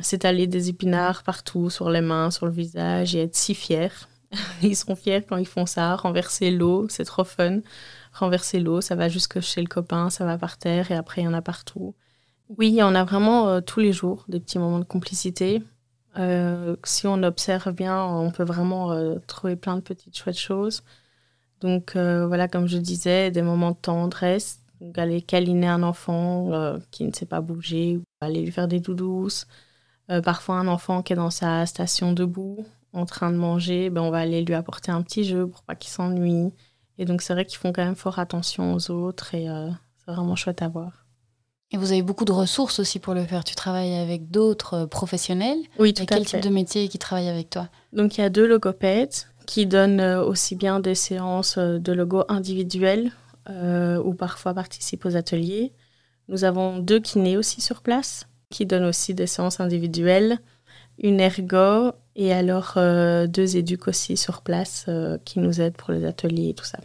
C'est 0.00 0.24
aller 0.24 0.46
des 0.46 0.70
épinards 0.70 1.22
partout, 1.22 1.70
sur 1.70 1.90
les 1.90 2.00
mains, 2.00 2.30
sur 2.30 2.46
le 2.46 2.52
visage, 2.52 3.14
et 3.14 3.22
être 3.24 3.36
si 3.36 3.54
fiers. 3.54 3.88
ils 4.62 4.76
sont 4.76 4.96
fiers 4.96 5.22
quand 5.22 5.36
ils 5.36 5.46
font 5.46 5.66
ça. 5.66 5.96
Renverser 5.96 6.50
l'eau, 6.50 6.86
c'est 6.88 7.04
trop 7.04 7.24
fun. 7.24 7.60
Renverser 8.12 8.60
l'eau, 8.60 8.80
ça 8.80 8.94
va 8.94 9.08
jusque 9.08 9.40
chez 9.40 9.60
le 9.60 9.68
copain, 9.68 10.10
ça 10.10 10.24
va 10.24 10.38
par 10.38 10.58
terre, 10.58 10.90
et 10.90 10.96
après, 10.96 11.22
il 11.22 11.24
y 11.24 11.28
en 11.28 11.34
a 11.34 11.42
partout. 11.42 11.94
Oui, 12.58 12.80
on 12.82 12.94
a 12.94 13.04
vraiment 13.04 13.48
euh, 13.48 13.60
tous 13.60 13.80
les 13.80 13.92
jours 13.92 14.24
des 14.28 14.40
petits 14.40 14.58
moments 14.58 14.80
de 14.80 14.84
complicité. 14.84 15.62
Euh, 16.18 16.76
si 16.84 17.06
on 17.06 17.22
observe 17.22 17.72
bien, 17.72 18.04
on 18.04 18.30
peut 18.32 18.42
vraiment 18.42 18.94
trouver 19.26 19.54
plein 19.56 19.76
de 19.76 19.80
petites 19.80 20.16
chouettes 20.16 20.38
choses. 20.38 20.82
Donc 21.60 21.92
voilà, 21.94 22.48
comme 22.48 22.66
je 22.66 22.78
disais, 22.78 23.30
des 23.30 23.42
moments 23.42 23.72
de 23.72 23.76
tendresse, 23.76 24.60
donc 24.80 24.96
aller 24.96 25.20
câliner 25.20 25.68
un 25.68 25.82
enfant 25.82 26.52
euh, 26.52 26.78
qui 26.90 27.04
ne 27.04 27.12
sait 27.12 27.26
pas 27.26 27.40
bouger, 27.40 27.98
ou 27.98 28.02
aller 28.20 28.42
lui 28.42 28.50
faire 28.50 28.68
des 28.68 28.80
doudous. 28.80 29.44
Euh, 30.10 30.20
parfois 30.22 30.56
un 30.56 30.68
enfant 30.68 31.02
qui 31.02 31.12
est 31.12 31.16
dans 31.16 31.30
sa 31.30 31.66
station 31.66 32.12
debout, 32.12 32.66
en 32.92 33.06
train 33.06 33.30
de 33.30 33.36
manger, 33.36 33.90
ben 33.90 34.02
on 34.02 34.10
va 34.10 34.18
aller 34.18 34.42
lui 34.42 34.54
apporter 34.54 34.90
un 34.90 35.02
petit 35.02 35.24
jeu 35.24 35.46
pour 35.46 35.62
pas 35.62 35.74
qu'il 35.74 35.90
s'ennuie. 35.90 36.52
Et 36.98 37.04
donc 37.04 37.22
c'est 37.22 37.32
vrai 37.32 37.44
qu'ils 37.44 37.58
font 37.58 37.72
quand 37.72 37.84
même 37.84 37.96
fort 37.96 38.18
attention 38.18 38.74
aux 38.74 38.90
autres 38.90 39.34
et 39.34 39.48
euh, 39.48 39.70
c'est 39.96 40.12
vraiment 40.12 40.36
chouette 40.36 40.62
à 40.62 40.68
voir. 40.68 41.06
Et 41.72 41.76
vous 41.76 41.92
avez 41.92 42.02
beaucoup 42.02 42.24
de 42.24 42.32
ressources 42.32 42.80
aussi 42.80 42.98
pour 42.98 43.14
le 43.14 43.24
faire. 43.24 43.44
Tu 43.44 43.54
travailles 43.54 43.94
avec 43.94 44.30
d'autres 44.30 44.86
professionnels. 44.86 45.58
Oui, 45.78 45.94
tout 45.94 46.02
et 46.02 46.04
à 46.04 46.06
quel 46.06 46.26
type 46.26 46.40
de 46.40 46.48
métier 46.48 46.88
qui 46.88 46.98
travaille 46.98 47.28
avec 47.28 47.48
toi? 47.48 47.68
Donc 47.92 48.18
il 48.18 48.22
y 48.22 48.24
a 48.24 48.28
deux 48.28 48.46
logopèdes 48.46 49.14
qui 49.46 49.66
donnent 49.66 50.00
aussi 50.00 50.56
bien 50.56 50.80
des 50.80 50.96
séances 50.96 51.58
de 51.58 51.92
logo 51.92 52.24
individuelles 52.28 53.12
euh, 53.48 54.02
ou 54.02 54.14
parfois 54.14 54.52
participent 54.52 55.06
aux 55.06 55.16
ateliers. 55.16 55.72
Nous 56.28 56.44
avons 56.44 56.78
deux 56.78 57.00
kinés 57.00 57.36
aussi 57.36 57.60
sur 57.60 57.82
place 57.82 58.26
qui 58.50 58.66
donnent 58.66 58.84
aussi 58.84 59.14
des 59.14 59.26
séances 59.26 59.60
individuelles, 59.60 60.38
une 60.98 61.20
ergo 61.20 61.92
et 62.16 62.32
alors 62.32 62.74
euh, 62.76 63.26
deux 63.26 63.56
éduques 63.56 63.88
aussi 63.88 64.16
sur 64.16 64.42
place 64.42 64.86
euh, 64.88 65.18
qui 65.24 65.38
nous 65.38 65.60
aident 65.60 65.76
pour 65.76 65.92
les 65.92 66.04
ateliers 66.04 66.50
et 66.50 66.54
tout 66.54 66.64
ça. 66.64 66.78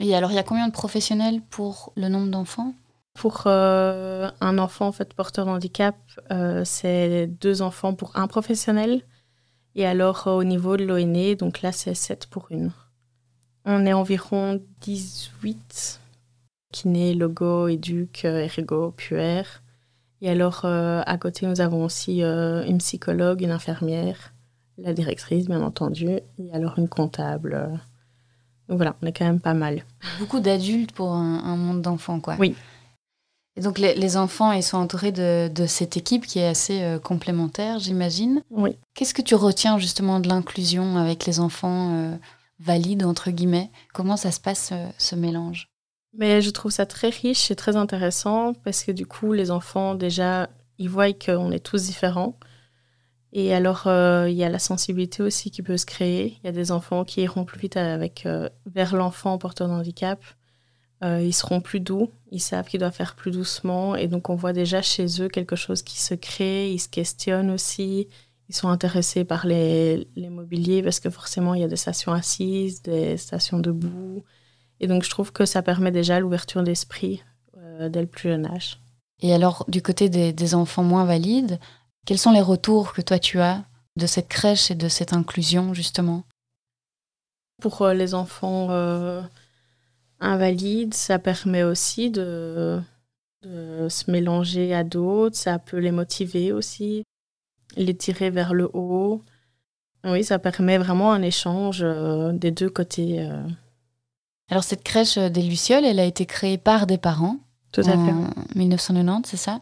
Et 0.00 0.14
alors, 0.14 0.32
il 0.32 0.34
y 0.34 0.38
a 0.38 0.42
combien 0.42 0.66
de 0.66 0.72
professionnels 0.72 1.40
pour 1.50 1.92
le 1.96 2.08
nombre 2.08 2.30
d'enfants? 2.30 2.74
Pour 3.14 3.46
un 3.46 4.58
enfant 4.58 4.88
en 4.88 4.92
fait, 4.92 5.14
porteur 5.14 5.46
de 5.46 5.50
handicap, 5.52 5.94
c'est 6.64 7.28
deux 7.28 7.62
enfants 7.62 7.94
pour 7.94 8.10
un 8.16 8.26
professionnel. 8.26 9.02
Et 9.76 9.86
alors, 9.86 10.26
au 10.26 10.42
niveau 10.42 10.76
de 10.76 10.84
l'ONE, 10.84 11.36
donc 11.36 11.62
là, 11.62 11.70
c'est 11.70 11.94
sept 11.94 12.26
pour 12.26 12.46
une. 12.50 12.72
On 13.64 13.86
est 13.86 13.92
environ 13.92 14.60
18 14.80 16.00
kiné, 16.74 17.14
logo, 17.14 17.68
éduc, 17.68 18.24
euh, 18.24 18.46
ergo, 18.46 18.90
puer. 18.90 19.42
Et 20.20 20.28
alors, 20.28 20.62
euh, 20.64 21.02
à 21.06 21.16
côté, 21.18 21.46
nous 21.46 21.60
avons 21.60 21.84
aussi 21.84 22.22
euh, 22.22 22.64
une 22.64 22.78
psychologue, 22.78 23.42
une 23.42 23.52
infirmière, 23.52 24.33
la 24.78 24.92
directrice, 24.92 25.46
bien 25.46 25.62
entendu, 25.62 26.08
et 26.08 26.52
alors 26.52 26.78
une 26.78 26.88
comptable. 26.88 27.80
Donc 28.68 28.78
voilà, 28.78 28.96
on 29.02 29.06
est 29.06 29.12
quand 29.12 29.24
même 29.24 29.40
pas 29.40 29.54
mal. 29.54 29.84
Beaucoup 30.18 30.40
d'adultes 30.40 30.92
pour 30.92 31.12
un, 31.12 31.56
monde 31.56 31.82
d'enfants, 31.82 32.20
quoi. 32.20 32.36
Oui. 32.38 32.54
Et 33.56 33.60
donc, 33.60 33.78
les, 33.78 34.16
enfants, 34.16 34.50
ils 34.50 34.64
sont 34.64 34.78
entourés 34.78 35.12
de, 35.12 35.48
de, 35.54 35.66
cette 35.66 35.96
équipe 35.96 36.26
qui 36.26 36.40
est 36.40 36.48
assez 36.48 36.98
complémentaire, 37.04 37.78
j'imagine. 37.78 38.42
Oui. 38.50 38.76
Qu'est-ce 38.94 39.14
que 39.14 39.22
tu 39.22 39.36
retiens 39.36 39.78
justement 39.78 40.18
de 40.18 40.28
l'inclusion 40.28 40.96
avec 40.96 41.24
les 41.24 41.38
enfants 41.38 42.18
valides, 42.58 43.04
entre 43.04 43.30
guillemets? 43.30 43.70
Comment 43.92 44.16
ça 44.16 44.32
se 44.32 44.40
passe, 44.40 44.72
ce 44.98 45.14
mélange? 45.14 45.68
Mais 46.16 46.42
je 46.42 46.50
trouve 46.50 46.70
ça 46.70 46.86
très 46.86 47.08
riche 47.08 47.50
et 47.50 47.56
très 47.56 47.76
intéressant 47.76 48.54
parce 48.54 48.84
que 48.84 48.92
du 48.92 49.06
coup, 49.06 49.32
les 49.32 49.50
enfants, 49.50 49.94
déjà, 49.94 50.48
ils 50.78 50.88
voient 50.88 51.12
qu'on 51.12 51.50
est 51.50 51.64
tous 51.64 51.82
différents. 51.84 52.38
Et 53.36 53.52
alors, 53.52 53.88
euh, 53.88 54.30
il 54.30 54.36
y 54.36 54.44
a 54.44 54.48
la 54.48 54.60
sensibilité 54.60 55.20
aussi 55.20 55.50
qui 55.50 55.60
peut 55.60 55.76
se 55.76 55.86
créer. 55.86 56.38
Il 56.42 56.46
y 56.46 56.48
a 56.48 56.52
des 56.52 56.70
enfants 56.70 57.04
qui 57.04 57.20
iront 57.20 57.44
plus 57.44 57.58
vite 57.58 57.76
avec, 57.76 58.26
euh, 58.26 58.48
vers 58.64 58.94
l'enfant 58.94 59.36
porteur 59.38 59.66
de 59.66 59.72
handicap. 59.72 60.22
Euh, 61.02 61.20
ils 61.20 61.34
seront 61.34 61.60
plus 61.60 61.80
doux, 61.80 62.10
ils 62.30 62.40
savent 62.40 62.68
qu'ils 62.68 62.78
doivent 62.78 62.94
faire 62.94 63.16
plus 63.16 63.32
doucement. 63.32 63.96
Et 63.96 64.06
donc, 64.06 64.30
on 64.30 64.36
voit 64.36 64.52
déjà 64.52 64.82
chez 64.82 65.20
eux 65.20 65.26
quelque 65.26 65.56
chose 65.56 65.82
qui 65.82 66.00
se 66.00 66.14
crée. 66.14 66.70
Ils 66.70 66.78
se 66.78 66.88
questionnent 66.88 67.50
aussi. 67.50 68.06
Ils 68.48 68.54
sont 68.54 68.68
intéressés 68.68 69.24
par 69.24 69.48
les, 69.48 70.06
les 70.14 70.30
mobiliers 70.30 70.84
parce 70.84 71.00
que 71.00 71.10
forcément, 71.10 71.54
il 71.54 71.60
y 71.60 71.64
a 71.64 71.68
des 71.68 71.74
stations 71.74 72.12
assises, 72.12 72.82
des 72.82 73.16
stations 73.16 73.58
debout. 73.58 74.22
Et 74.78 74.86
donc, 74.86 75.02
je 75.02 75.10
trouve 75.10 75.32
que 75.32 75.44
ça 75.44 75.60
permet 75.60 75.90
déjà 75.90 76.20
l'ouverture 76.20 76.62
d'esprit 76.62 77.22
dès 77.90 78.00
le 78.00 78.06
plus 78.06 78.28
jeune 78.28 78.46
âge. 78.46 78.78
Et 79.20 79.32
alors, 79.32 79.64
du 79.68 79.82
côté 79.82 80.08
des, 80.08 80.54
enfants 80.54 80.82
moins 80.82 81.04
valides, 81.04 81.58
quels 82.04 82.18
sont 82.18 82.32
les 82.32 82.40
retours 82.40 82.92
que 82.92 83.02
toi 83.02 83.18
tu 83.18 83.40
as 83.40 83.64
de 83.96 84.06
cette 84.06 84.28
crèche 84.28 84.70
et 84.70 84.74
de 84.74 84.88
cette 84.88 85.12
inclusion, 85.12 85.74
justement? 85.74 86.24
Pour 87.60 87.82
euh, 87.82 87.94
les 87.94 88.14
enfants 88.14 88.70
euh, 88.70 89.22
invalides, 90.20 90.94
ça 90.94 91.18
permet 91.18 91.62
aussi 91.62 92.10
de, 92.10 92.80
de 93.42 93.88
se 93.88 94.10
mélanger 94.10 94.74
à 94.74 94.84
d'autres, 94.84 95.36
ça 95.36 95.58
peut 95.58 95.78
les 95.78 95.92
motiver 95.92 96.52
aussi, 96.52 97.04
les 97.76 97.96
tirer 97.96 98.30
vers 98.30 98.54
le 98.54 98.68
haut. 98.74 99.22
Oui, 100.04 100.24
ça 100.24 100.38
permet 100.38 100.76
vraiment 100.76 101.12
un 101.12 101.22
échange 101.22 101.80
des 102.34 102.50
deux 102.50 102.68
côtés. 102.68 103.26
Alors 104.50 104.62
cette 104.62 104.82
crèche 104.82 105.16
des 105.16 105.40
Lucioles, 105.40 105.86
elle 105.86 105.98
a 105.98 106.04
été 106.04 106.26
créée 106.26 106.58
par 106.58 106.86
des 106.86 106.98
parents. 106.98 107.38
Tout 107.74 107.80
à 107.90 107.96
en 107.96 108.06
fait. 108.06 108.54
1990, 108.54 109.28
c'est 109.28 109.36
ça. 109.36 109.60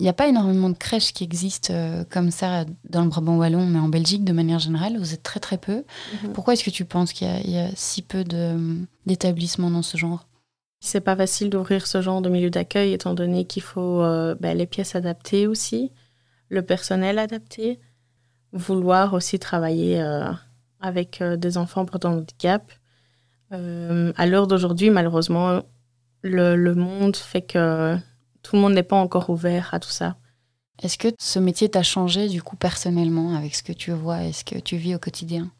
Il 0.00 0.02
n'y 0.02 0.08
a 0.08 0.12
pas 0.12 0.26
énormément 0.26 0.68
de 0.68 0.76
crèches 0.76 1.12
qui 1.12 1.22
existent 1.22 1.72
euh, 1.72 2.04
comme 2.10 2.32
ça 2.32 2.64
dans 2.90 3.04
le 3.04 3.08
Brabant 3.08 3.36
wallon, 3.36 3.64
mais 3.66 3.78
en 3.78 3.88
Belgique 3.88 4.24
de 4.24 4.32
manière 4.32 4.58
générale, 4.58 4.98
vous 4.98 5.14
êtes 5.14 5.22
très 5.22 5.38
très 5.38 5.58
peu. 5.58 5.84
Mhm. 6.24 6.32
Pourquoi 6.32 6.54
est-ce 6.54 6.64
que 6.64 6.70
tu 6.70 6.84
penses 6.84 7.12
qu'il 7.12 7.28
y, 7.28 7.58
a 7.58 7.68
si 7.76 8.02
peu 8.02 8.24
d'établissements 9.06 9.70
dans 9.70 9.82
ce 9.82 9.96
genre? 9.96 10.26
C'est 10.80 11.00
pas 11.00 11.14
facile 11.14 11.50
d'ouvrir 11.50 11.86
ce 11.86 12.02
genre 12.02 12.20
de 12.20 12.28
milieu 12.28 12.50
d'accueil, 12.50 12.92
étant 12.92 13.14
donné 13.14 13.44
qu'il 13.44 13.62
faut 13.62 14.02
euh, 14.02 14.34
ben, 14.40 14.58
les 14.58 14.66
pièces 14.66 14.96
adaptées 14.96 15.46
aussi, 15.46 15.92
le 16.48 16.62
personnel 16.62 17.20
adapté, 17.20 17.78
vouloir 18.52 19.14
aussi 19.14 19.38
travailler 19.38 20.02
euh, 20.02 20.32
avec 20.80 21.22
des 21.22 21.58
enfants 21.58 21.84
portant 21.84 22.14
handicap 22.14 22.72
à 23.50 24.26
l'heure 24.26 24.46
d'aujourd'hui, 24.46 24.88
malheureusement, 24.88 25.60
le, 26.22 26.74
monde 26.74 27.16
fait 27.16 27.42
que 27.42 27.96
tout 28.42 28.56
le 28.56 28.62
monde 28.62 28.74
n'est 28.74 28.82
pas 28.82 28.96
encore 28.96 29.30
ouvert 29.30 29.72
à 29.72 29.80
tout 29.80 29.90
ça. 29.90 30.16
Est-ce 30.82 30.98
que 30.98 31.08
ce 31.18 31.38
métier 31.38 31.68
t'a 31.68 31.82
changé 31.82 32.28
du 32.28 32.42
coup 32.42 32.56
personnellement 32.56 33.36
avec 33.36 33.54
ce 33.54 33.62
que 33.62 33.72
tu 33.72 33.92
vois 33.92 34.24
et 34.24 34.32
ce 34.32 34.44
que 34.44 34.58
tu 34.58 34.76
vis 34.76 34.94
au 34.94 34.98
quotidien? 34.98 35.50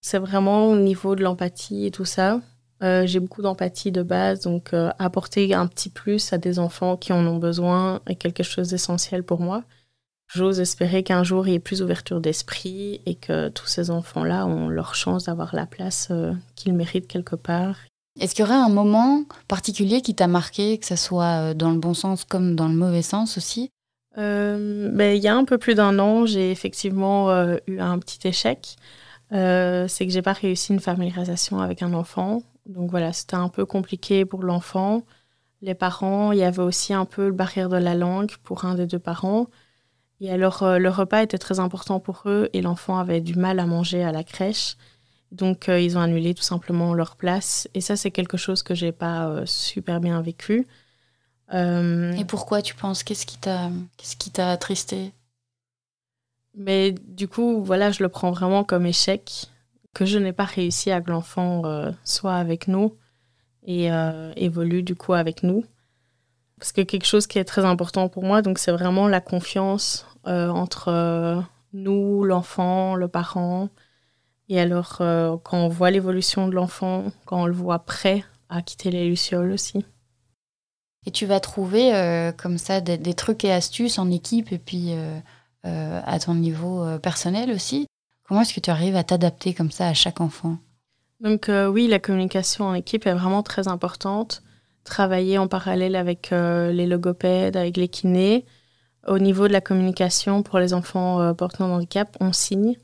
C'est 0.00 0.18
vraiment 0.18 0.68
au 0.68 0.76
niveau 0.76 1.16
de 1.16 1.22
l'empathie 1.22 1.86
et 1.86 1.90
tout 1.90 2.04
ça. 2.04 2.40
Euh, 2.82 3.06
j'ai 3.06 3.18
beaucoup 3.18 3.42
d'empathie 3.42 3.90
de 3.90 4.02
base, 4.02 4.42
donc 4.42 4.72
euh, 4.72 4.90
apporter 5.00 5.52
un 5.52 5.66
petit 5.66 5.90
plus 5.90 6.32
à 6.32 6.38
des 6.38 6.60
enfants 6.60 6.96
qui 6.96 7.12
en 7.12 7.26
ont 7.26 7.38
besoin 7.38 8.00
est 8.06 8.14
quelque 8.14 8.44
chose 8.44 8.68
d'essentiel 8.68 9.24
pour 9.24 9.40
moi. 9.40 9.64
J'ose 10.28 10.60
espérer 10.60 11.02
qu'un 11.02 11.24
jour 11.24 11.48
il 11.48 11.52
y 11.52 11.54
ait 11.54 11.60
plus 11.60 11.80
d'ouverture 11.80 12.20
d'esprit 12.20 13.00
et 13.06 13.16
que 13.16 13.48
tous 13.48 13.66
ces 13.66 13.90
enfants-là 13.90 14.46
ont 14.46 14.68
leur 14.68 14.94
chance 14.94 15.24
d'avoir 15.24 15.56
la 15.56 15.66
place 15.66 16.08
euh, 16.10 16.34
qu'ils 16.54 16.74
méritent 16.74 17.08
quelque 17.08 17.34
part. 17.34 17.76
Est-ce 18.18 18.34
qu'il 18.34 18.44
y 18.44 18.48
aurait 18.48 18.56
un 18.56 18.68
moment 18.68 19.24
particulier 19.46 20.00
qui 20.00 20.14
t'a 20.14 20.26
marqué, 20.26 20.78
que 20.78 20.86
ce 20.86 20.96
soit 20.96 21.50
euh, 21.50 21.54
dans 21.54 21.70
le 21.70 21.78
bon 21.78 21.94
sens 21.94 22.24
comme 22.24 22.56
dans 22.56 22.68
le 22.68 22.74
mauvais 22.74 23.02
sens 23.02 23.36
aussi? 23.36 23.70
Ben, 24.16 25.16
Il 25.16 25.22
y 25.22 25.28
a 25.28 25.36
un 25.36 25.44
peu 25.44 25.58
plus 25.58 25.74
d'un 25.74 25.98
an, 26.00 26.26
j'ai 26.26 26.50
effectivement 26.50 27.30
eu 27.68 27.78
un 27.78 27.98
petit 28.00 28.26
échec. 28.26 28.76
c'est 29.30 30.06
que 30.06 30.10
j'ai 30.10 30.22
pas 30.22 30.32
réussi 30.32 30.72
une 30.72 30.80
familiarisation 30.80 31.60
avec 31.60 31.82
un 31.82 31.94
enfant. 31.94 32.42
Donc 32.66 32.90
voilà, 32.90 33.12
c'était 33.12 33.36
un 33.36 33.48
peu 33.48 33.64
compliqué 33.64 34.24
pour 34.24 34.42
l'enfant. 34.42 35.02
Les 35.62 35.74
parents, 35.74 36.32
il 36.32 36.38
y 36.38 36.44
avait 36.44 36.62
aussi 36.62 36.92
un 36.94 37.04
peu 37.04 37.26
le 37.26 37.32
barrière 37.32 37.68
de 37.68 37.76
la 37.76 37.94
langue 37.94 38.32
pour 38.44 38.64
un 38.64 38.74
des 38.74 38.86
deux 38.86 38.98
parents. 38.98 39.46
Et 40.20 40.30
alors, 40.30 40.62
euh, 40.62 40.78
le 40.78 40.88
repas 40.88 41.22
était 41.22 41.38
très 41.38 41.60
important 41.60 42.00
pour 42.00 42.22
eux 42.26 42.48
et 42.52 42.62
l'enfant 42.62 42.98
avait 42.98 43.20
du 43.20 43.34
mal 43.34 43.58
à 43.58 43.66
manger 43.66 44.02
à 44.04 44.12
la 44.12 44.24
crèche. 44.24 44.76
Donc, 45.32 45.68
euh, 45.68 45.80
ils 45.80 45.98
ont 45.98 46.00
annulé 46.00 46.34
tout 46.34 46.42
simplement 46.42 46.94
leur 46.94 47.16
place. 47.16 47.68
Et 47.74 47.80
ça, 47.80 47.96
c'est 47.96 48.10
quelque 48.10 48.36
chose 48.36 48.62
que 48.62 48.74
j'ai 48.74 48.92
pas 48.92 49.28
euh, 49.28 49.46
super 49.46 50.00
bien 50.00 50.20
vécu. 50.22 50.66
Et 51.50 52.24
pourquoi 52.26 52.60
tu 52.60 52.74
penses? 52.74 53.02
Qu'est-ce 53.02 53.24
qui 53.24 53.38
t'a 53.38 53.70
qu'est-ce 53.96 54.16
qui 54.16 54.30
t'a 54.30 54.50
attristé? 54.50 55.14
Mais 56.54 56.92
du 56.92 57.26
coup, 57.26 57.64
voilà, 57.64 57.90
je 57.90 58.02
le 58.02 58.10
prends 58.10 58.32
vraiment 58.32 58.64
comme 58.64 58.84
échec 58.84 59.46
que 59.94 60.04
je 60.04 60.18
n'ai 60.18 60.34
pas 60.34 60.44
réussi 60.44 60.90
à 60.90 61.00
que 61.00 61.10
l'enfant 61.10 61.62
soit 62.04 62.34
avec 62.34 62.68
nous 62.68 62.94
et 63.66 63.88
évolue 64.36 64.82
du 64.82 64.94
coup 64.94 65.14
avec 65.14 65.42
nous. 65.42 65.64
Parce 66.58 66.72
que 66.72 66.82
quelque 66.82 67.06
chose 67.06 67.26
qui 67.26 67.38
est 67.38 67.44
très 67.44 67.64
important 67.64 68.08
pour 68.08 68.24
moi, 68.24 68.42
donc 68.42 68.58
c'est 68.58 68.72
vraiment 68.72 69.08
la 69.08 69.20
confiance 69.20 70.06
euh, 70.26 70.48
entre 70.48 70.88
euh, 70.88 71.40
nous, 71.72 72.24
l'enfant, 72.24 72.96
le 72.96 73.08
parent. 73.08 73.68
Et 74.48 74.60
alors, 74.60 74.98
euh, 75.00 75.36
quand 75.42 75.58
on 75.58 75.68
voit 75.68 75.90
l'évolution 75.90 76.48
de 76.48 76.54
l'enfant, 76.54 77.04
quand 77.26 77.42
on 77.42 77.46
le 77.46 77.52
voit 77.52 77.80
prêt 77.80 78.24
à 78.48 78.62
quitter 78.62 78.90
les 78.90 79.08
lucioles 79.08 79.52
aussi. 79.52 79.84
Et 81.06 81.10
tu 81.10 81.26
vas 81.26 81.40
trouver 81.40 82.32
comme 82.36 82.58
ça 82.58 82.80
des, 82.80 83.14
trucs 83.14 83.44
et 83.44 83.52
astuces 83.52 83.98
en 83.98 84.10
équipe 84.10 84.52
et 84.52 84.58
puis 84.58 84.92
à 85.62 86.18
ton 86.18 86.34
niveau 86.34 86.98
personnel 86.98 87.50
aussi. 87.50 87.86
Comment 88.24 88.42
est-ce 88.42 88.52
que 88.52 88.60
tu 88.60 88.68
arrives 88.68 88.96
à 88.96 89.04
t'adapter 89.04 89.54
comme 89.54 89.70
ça 89.70 89.86
à 89.86 89.94
chaque 89.94 90.20
enfant? 90.20 90.58
Donc 91.20 91.50
oui, 91.50 91.86
la 91.88 91.98
communication 91.98 92.66
en 92.66 92.74
équipe 92.74 93.06
est 93.06 93.14
vraiment 93.14 93.42
très 93.42 93.68
importante 93.68 94.42
travailler 94.88 95.38
en 95.38 95.46
parallèle 95.46 95.94
avec 95.94 96.32
euh, 96.32 96.72
les 96.72 96.86
logopèdes, 96.86 97.56
avec 97.56 97.76
les 97.76 97.88
kinés. 97.88 98.44
Au 99.06 99.18
niveau 99.18 99.46
de 99.46 99.52
la 99.52 99.60
communication 99.60 100.42
pour 100.42 100.58
les 100.58 100.74
enfants 100.74 101.20
euh, 101.20 101.32
portant 101.34 101.72
handicap, 101.72 102.16
on 102.20 102.32
signe. 102.32 102.76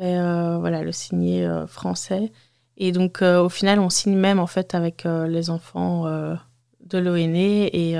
Euh, 0.00 0.58
voilà, 0.58 0.82
le 0.82 0.92
signé 0.92 1.48
français. 1.66 2.32
Et 2.76 2.92
donc, 2.92 3.20
au 3.22 3.48
final, 3.48 3.78
on 3.78 3.90
signe 3.90 4.16
même 4.16 4.38
en 4.38 4.46
fait 4.46 4.74
avec 4.74 5.04
les 5.04 5.50
enfants 5.50 6.04
de 6.04 6.98
l'ONE. 6.98 7.36
Et 7.36 7.96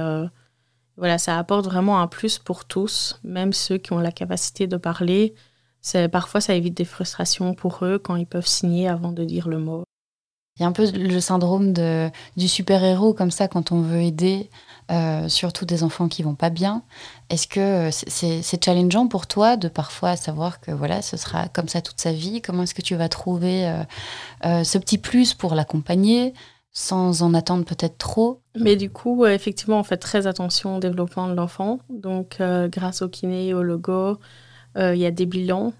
voilà, 0.97 1.19
ça 1.19 1.39
apporte 1.39 1.67
vraiment 1.67 2.01
un 2.01 2.07
plus 2.07 2.39
pour 2.39 2.65
tous, 2.65 3.21
même 3.23 3.53
ceux 3.53 3.77
qui 3.77 3.93
ont 3.93 3.99
la 3.99 4.13
capacité 4.13 4.67
de 4.67 4.79
parler. 4.79 5.35
Parfois, 6.11 6.41
ça 6.41 6.55
évite 6.55 6.77
des 6.77 6.85
frustrations 6.85 7.55
pour 7.55 7.85
eux 7.85 7.99
quand 7.99 8.17
ils 8.17 8.27
peuvent 8.27 8.47
signer 8.47 8.89
avant 8.89 9.13
de 9.13 9.25
dire 9.25 9.49
le 9.49 9.59
mot. 9.59 9.85
Il 10.57 10.63
y 10.63 10.65
a 10.65 10.69
un 10.69 10.73
peu 10.73 10.91
le 10.91 11.21
syndrome 11.21 11.73
de, 11.73 12.11
du 12.37 12.49
super-héros 12.49 13.15
comme 13.15 13.31
ça 13.31 13.49
quand 13.49 13.73
on 13.73 13.81
veut 13.81 14.03
aider, 14.03 14.51
euh, 14.91 15.29
surtout 15.29 15.65
des 15.65 15.83
enfants 15.83 16.09
qui 16.09 16.23
vont 16.23 16.35
pas 16.35 16.51
bien. 16.51 16.83
Est-ce 17.29 17.47
que 17.47 17.91
c'est 17.93 18.65
challengeant 18.65 19.07
pour 19.07 19.27
toi 19.27 19.57
de 19.57 19.69
parfois 19.69 20.17
savoir 20.17 20.61
que 20.61 20.73
voilà, 20.73 21.01
ce 21.01 21.17
sera 21.17 21.49
comme 21.49 21.69
ça 21.69 21.81
toute 21.81 22.01
sa 22.01 22.13
vie? 22.13 22.43
Comment 22.43 22.65
est-ce 22.65 22.75
que 22.75 22.83
tu 22.83 22.97
vas 22.97 23.09
trouver 23.09 23.69
euh, 23.69 23.83
euh, 24.47 24.65
ce 24.65 24.79
petit 24.79 24.99
plus 24.99 25.35
pour 25.35 25.55
l'accompagner 25.55 26.35
sans 26.73 27.23
en 27.23 27.35
attendre 27.35 27.65
peut-être 27.65 27.99
trop? 27.99 28.41
Mais 28.59 28.77
du 28.77 28.91
coup, 28.91 29.27
effectivement, 29.27 29.81
on 29.81 29.85
fait 29.85 29.97
très 29.97 30.27
attention 30.27 30.77
au 30.77 30.81
développement 30.81 31.29
de 31.29 31.35
l'enfant. 31.35 31.81
Donc, 31.89 32.41
grâce 32.41 33.03
au 33.03 33.09
kiné, 33.09 33.55
au 33.55 33.63
logo, 33.63 34.19
il 34.77 34.97
y 34.97 35.07
a 35.07 35.11
des 35.11 35.27
bilans 35.27 35.73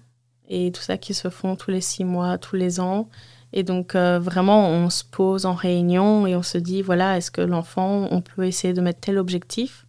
et 0.49 0.71
tout 0.73 0.81
ça 0.81 0.97
qui 0.97 1.13
se 1.13 1.29
font 1.29 1.55
tous 1.55 1.71
les 1.71 1.79
six 1.79 2.03
mois, 2.03 2.37
tous 2.37 2.57
les 2.57 2.81
ans. 2.81 3.07
Et 3.53 3.63
donc, 3.63 3.95
euh, 3.95 4.19
vraiment, 4.19 4.69
on 4.69 4.89
se 4.89 5.03
pose 5.03 5.45
en 5.45 5.53
réunion 5.53 6.25
et 6.25 6.35
on 6.35 6.43
se 6.43 6.57
dit, 6.57 6.81
voilà, 6.81 7.17
est-ce 7.17 7.31
que 7.31 7.41
l'enfant, 7.41 8.07
on 8.11 8.21
peut 8.21 8.45
essayer 8.45 8.73
de 8.73 8.81
mettre 8.81 9.01
tel 9.01 9.17
objectif? 9.17 9.85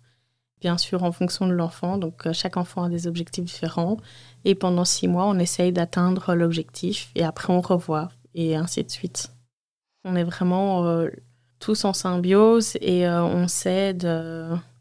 Bien 0.60 0.78
sûr, 0.78 1.02
en 1.04 1.12
fonction 1.12 1.46
de 1.46 1.52
l'enfant. 1.52 1.96
Donc, 1.96 2.26
euh, 2.26 2.32
chaque 2.32 2.56
enfant 2.56 2.84
a 2.84 2.88
des 2.88 3.06
objectifs 3.06 3.44
différents. 3.44 3.98
Et 4.44 4.54
pendant 4.54 4.84
six 4.84 5.06
mois, 5.06 5.26
on 5.26 5.38
essaye 5.38 5.72
d'atteindre 5.72 6.34
l'objectif 6.34 7.10
et 7.14 7.24
après, 7.24 7.52
on 7.52 7.60
revoit 7.60 8.10
et 8.34 8.56
ainsi 8.56 8.82
de 8.82 8.90
suite. 8.90 9.30
On 10.04 10.16
est 10.16 10.24
vraiment 10.24 10.84
euh, 10.84 11.08
tous 11.60 11.84
en 11.84 11.92
symbiose 11.92 12.76
et 12.80 13.08
on 13.08 13.46
s'aide 13.46 14.08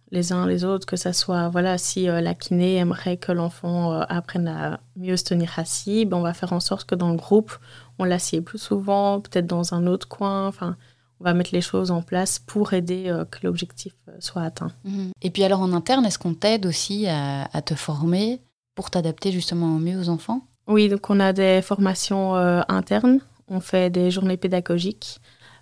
les 0.10 0.34
uns 0.34 0.48
les 0.48 0.66
autres, 0.66 0.88
que 0.88 0.96
ça 0.96 1.14
soit, 1.14 1.50
voilà, 1.50 1.78
si 1.78 2.06
la 2.06 2.34
kiné 2.34 2.78
aimerait 2.78 3.18
que 3.18 3.32
l'enfant 3.32 3.92
apprenne 4.02 4.48
à 4.48 4.80
mieux 4.96 5.16
se 5.16 5.26
tenir 5.26 5.60
assis, 5.60 6.06
ben, 6.06 6.18
on 6.18 6.22
va 6.22 6.34
faire 6.34 6.54
en 6.54 6.60
sorte 6.60 6.90
que 6.90 6.96
dans 6.96 7.12
le 7.12 7.18
groupe, 7.18 7.56
on 8.02 8.06
l'assied 8.06 8.42
plus 8.42 8.58
souvent, 8.58 9.22
peut-être 9.22 9.48
dans 9.48 9.74
un 9.74 9.86
autre 9.86 10.08
coin. 10.08 10.48
Enfin, 10.48 10.76
on 11.22 11.24
va 11.24 11.36
mettre 11.36 11.52
les 11.54 11.62
choses 11.62 11.92
en 11.92 12.02
place 12.02 12.40
pour 12.40 12.74
aider 12.74 13.06
euh, 13.08 13.26
que 13.26 13.40
l'objectif 13.44 13.94
euh, 14.10 14.14
soit 14.20 14.42
atteint. 14.42 14.72
Mhm. 14.84 15.12
Et 15.22 15.30
puis 15.30 15.44
alors 15.44 15.62
en 15.62 15.72
interne, 15.72 16.04
est-ce 16.06 16.18
qu'on 16.18 16.34
t'aide 16.34 16.66
aussi 16.66 17.06
à, 17.08 17.62
te 17.64 17.76
former 17.76 18.42
pour 18.74 18.90
t'adapter 18.90 19.32
justement 19.32 19.76
au 19.76 19.80
mieux 19.80 20.00
aux 20.00 20.10
enfants? 20.10 20.42
Oui, 20.68 20.90
donc 20.90 21.10
on 21.10 21.20
a 21.20 21.32
des 21.32 21.62
formations 21.62 22.36
euh, 22.36 22.62
internes, 22.70 23.20
on 23.48 23.60
fait 23.60 23.92
des 23.92 24.10
journées 24.10 24.38
pédagogiques. 24.38 25.20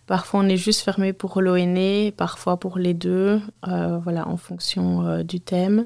Parfois, 0.08 0.40
on 0.40 0.48
est 0.48 0.58
juste 0.58 0.82
fermé 0.82 1.12
pour 1.12 1.42
l'ONE, 1.42 2.12
parfois 2.14 2.58
pour 2.58 2.80
les 2.80 2.96
deux, 2.96 3.40
voilà, 3.62 4.28
en 4.28 4.38
fonction 4.38 5.22
du 5.22 5.40
thème. 5.40 5.86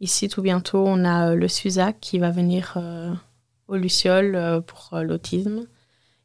Ici, 0.00 0.28
tout 0.28 0.42
bientôt, 0.42 0.82
on 0.84 1.04
a 1.04 1.36
le 1.36 1.46
SUSAC 1.46 2.00
qui 2.00 2.18
va 2.18 2.32
venir 2.32 2.76
au 3.68 3.76
Luciole 3.76 4.64
pour 4.66 4.98
l'autisme. 4.98 5.68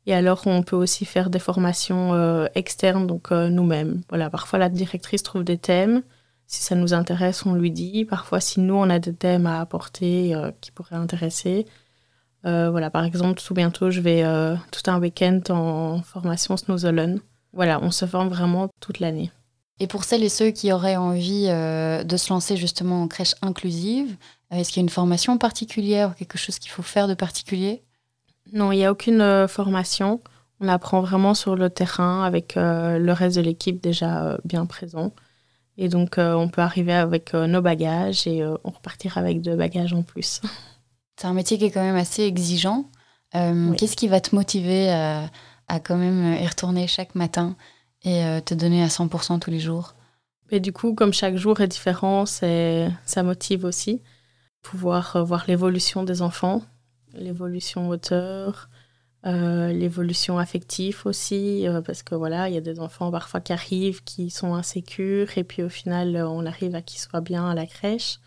Et 0.08 0.14
alors, 0.14 0.44
on 0.46 0.64
peut 0.64 0.78
aussi 0.78 1.04
faire 1.04 1.30
des 1.30 1.38
formations 1.38 2.14
euh, 2.14 2.48
externes, 2.56 3.08
donc 3.08 3.34
euh, 3.34 3.50
nous-mêmes. 3.50 4.04
Voilà, 4.08 4.30
parfois 4.30 4.58
la 4.58 4.70
directrice 4.70 5.22
trouve 5.22 5.44
des 5.44 5.58
thèmes. 5.58 6.02
Si 6.48 6.64
ça 6.64 6.76
nous 6.76 6.94
intéresse, 6.94 7.46
on 7.46 7.54
lui 7.54 7.72
dit. 7.72 8.06
Parfois, 8.06 8.40
si 8.40 8.62
nous, 8.62 8.74
on 8.74 8.90
a 8.90 9.00
des 9.00 9.14
thèmes 9.14 9.46
à 9.46 9.60
apporter 9.60 10.34
euh, 10.34 10.52
qui 10.62 10.72
pourraient 10.72 10.96
intéresser. 10.96 11.66
voilà, 12.44 12.90
par 12.90 13.04
exemple, 13.04 13.42
tout 13.42 13.54
bientôt, 13.54 13.92
je 13.92 14.00
vais 14.00 14.24
tout 14.72 14.90
un 14.90 14.98
week-end 15.02 15.42
en 15.50 16.02
formation 16.02 16.56
Snowzollen. 16.56 17.20
Voilà, 17.52 17.82
on 17.84 17.92
se 17.92 18.06
forme 18.06 18.30
vraiment 18.30 18.70
toute 18.80 19.02
l'année. 19.02 19.30
Et 19.82 19.88
pour 19.88 20.06
celles 20.06 20.24
et 20.24 20.30
ceux 20.30 20.52
qui 20.52 20.72
auraient 20.72 20.96
envie 20.96 21.48
de 21.48 22.18
se 22.18 22.30
lancer 22.30 22.56
justement 22.56 23.02
en 23.02 23.10
crèche 23.10 23.36
inclusive, 23.42 24.16
est-ce 24.52 24.70
qu'il 24.70 24.78
y 24.78 24.84
a 24.84 24.88
une 24.88 24.90
formation 24.90 25.38
particulière 25.38 26.12
ou 26.12 26.14
quelque 26.14 26.38
chose 26.38 26.58
qu'il 26.60 26.72
faut 26.72 26.84
faire 26.84 27.10
de 27.10 27.16
particulier? 27.16 27.84
Non, 28.54 28.72
il 28.72 28.78
n'y 28.78 28.86
a 28.86 28.92
aucune 28.92 29.22
euh, 29.22 29.48
formation. 29.48 30.22
On 30.60 30.68
apprend 30.68 31.02
vraiment 31.02 31.34
sur 31.34 31.56
le 31.56 31.70
terrain 31.70 32.24
avec 32.24 32.58
euh, 32.58 32.98
le 32.98 33.14
reste 33.14 33.36
de 33.38 33.42
l'équipe 33.42 33.82
déjà 33.82 34.24
euh, 34.24 34.38
bien 34.46 34.66
présent. 34.66 35.14
Et 35.80 35.90
donc, 35.90 36.16
on 36.18 36.50
peut 36.50 36.62
arriver 36.62 36.94
avec 36.94 37.36
nos 37.36 37.62
bagages 37.62 38.26
et 38.26 38.44
on 38.44 38.72
repartir 38.72 39.20
avec 39.20 39.42
deux 39.42 39.56
bagages 39.56 39.94
en 39.94 40.02
plus. 40.02 40.42
C'est 41.16 41.28
un 41.28 41.34
métier 41.34 41.60
qui 41.60 41.66
est 41.66 41.70
quand 41.70 41.84
même 41.84 41.96
assez 41.96 42.24
exigeant. 42.24 42.90
Qu'est-ce 43.32 43.96
qui 43.96 44.08
va 44.08 44.20
te 44.20 44.34
motiver 44.34 44.90
à, 44.90 45.30
à, 45.68 45.80
quand 45.80 45.98
même 45.98 46.34
y 46.42 46.48
retourner 46.48 46.88
chaque 46.88 47.14
matin 47.14 47.56
et 48.04 48.24
te 48.44 48.56
donner 48.56 48.82
à 48.82 48.88
100% 48.88 49.38
tous 49.38 49.52
les 49.52 49.60
jours? 49.60 49.94
Et 50.50 50.60
du 50.60 50.74
coup, 50.74 50.96
comme 50.96 51.14
chaque 51.14 51.36
jour 51.36 51.62
est 51.62 51.68
différent, 51.68 52.26
ça 52.26 53.24
motive 53.24 53.64
aussi. 53.64 54.02
Pouvoir 54.64 55.24
voir 55.24 55.46
l'évolution 55.48 56.02
des 56.02 56.24
enfants, 56.24 56.64
l'évolution 57.14 57.84
moteur, 57.84 58.70
euh, 59.26 59.74
l'évolution 59.74 60.38
affective 60.38 61.02
aussi, 61.06 61.68
euh, 61.68 61.82
parce 61.82 62.04
que 62.04 62.16
voilà, 62.16 62.50
il 62.50 62.56
y 62.56 62.58
a 62.58 62.62
des 62.62 62.80
enfants 62.80 63.12
parfois 63.12 63.42
qui 63.42 63.52
arrivent, 63.52 64.04
qui 64.04 64.30
sont 64.30 64.54
insécures, 64.54 65.38
et 65.38 65.44
puis 65.44 65.64
au 65.64 65.70
final, 65.70 66.16
on 66.18 66.46
arrive 66.46 66.76
à 66.76 66.82
qu'ils 66.82 67.00
soient 67.00 67.22
bien 67.22 67.50
à 67.50 67.56
la 67.56 67.66
crèche. 67.66 68.20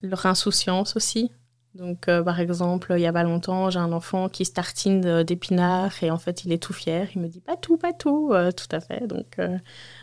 Leur 0.00 0.26
insouciance 0.26 0.96
aussi. 0.96 1.32
Donc, 1.74 2.08
euh, 2.08 2.22
par 2.22 2.40
exemple, 2.40 2.94
il 2.96 3.00
y 3.02 3.06
a 3.06 3.12
pas 3.12 3.24
longtemps, 3.24 3.70
j'ai 3.70 3.78
un 3.78 3.92
enfant 3.92 4.28
qui 4.28 4.44
se 4.44 4.52
tartine 4.52 5.22
d'épinards, 5.24 6.02
et 6.02 6.10
en 6.10 6.18
fait, 6.18 6.44
il 6.44 6.52
est 6.52 6.62
tout 6.62 6.72
fier. 6.72 7.08
Il 7.14 7.20
me 7.20 7.28
dit 7.28 7.40
pas 7.40 7.56
tout, 7.56 7.76
pas 7.76 7.92
tout, 7.92 8.32
tout 8.56 8.76
à 8.76 8.80
fait. 8.80 9.06
Donc, 9.06 9.38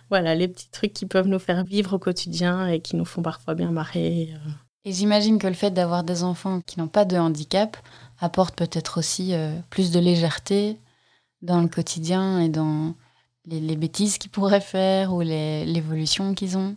voilà, 0.10 0.36
les 0.36 0.48
petits 0.48 0.70
trucs 0.70 0.94
qui 0.94 1.06
peuvent 1.06 1.28
nous 1.28 1.40
faire 1.40 1.64
vivre 1.64 1.94
au 1.94 2.00
quotidien 2.00 2.68
et 2.68 2.80
qui 2.82 2.96
nous 2.96 3.06
font 3.06 3.22
parfois 3.22 3.56
bien 3.56 3.72
marrer. 3.72 4.34
Et 4.86 4.94
j'imagine 4.94 5.40
que 5.40 5.48
le 5.48 5.54
fait 5.54 5.72
d'avoir 5.72 6.04
des 6.04 6.24
enfants 6.24 6.62
qui 6.62 6.80
n'ont 6.80 6.88
pas 6.88 7.06
de 7.06 7.18
handicap 7.18 7.76
apporte 8.20 8.56
peut-être 8.56 9.00
aussi 9.00 9.34
euh, 9.34 9.58
plus 9.72 9.92
de 9.92 10.00
légèreté 10.00 10.80
dans 11.42 11.60
le 11.62 11.68
quotidien 11.68 12.40
et 12.40 12.50
dans 12.50 12.94
les, 13.48 13.76
bêtises 13.76 14.20
qu'ils 14.20 14.30
pourraient 14.30 14.62
faire 14.62 15.14
ou 15.14 15.22
l'évolution 15.22 16.36
qu'ils 16.36 16.58
ont. 16.58 16.76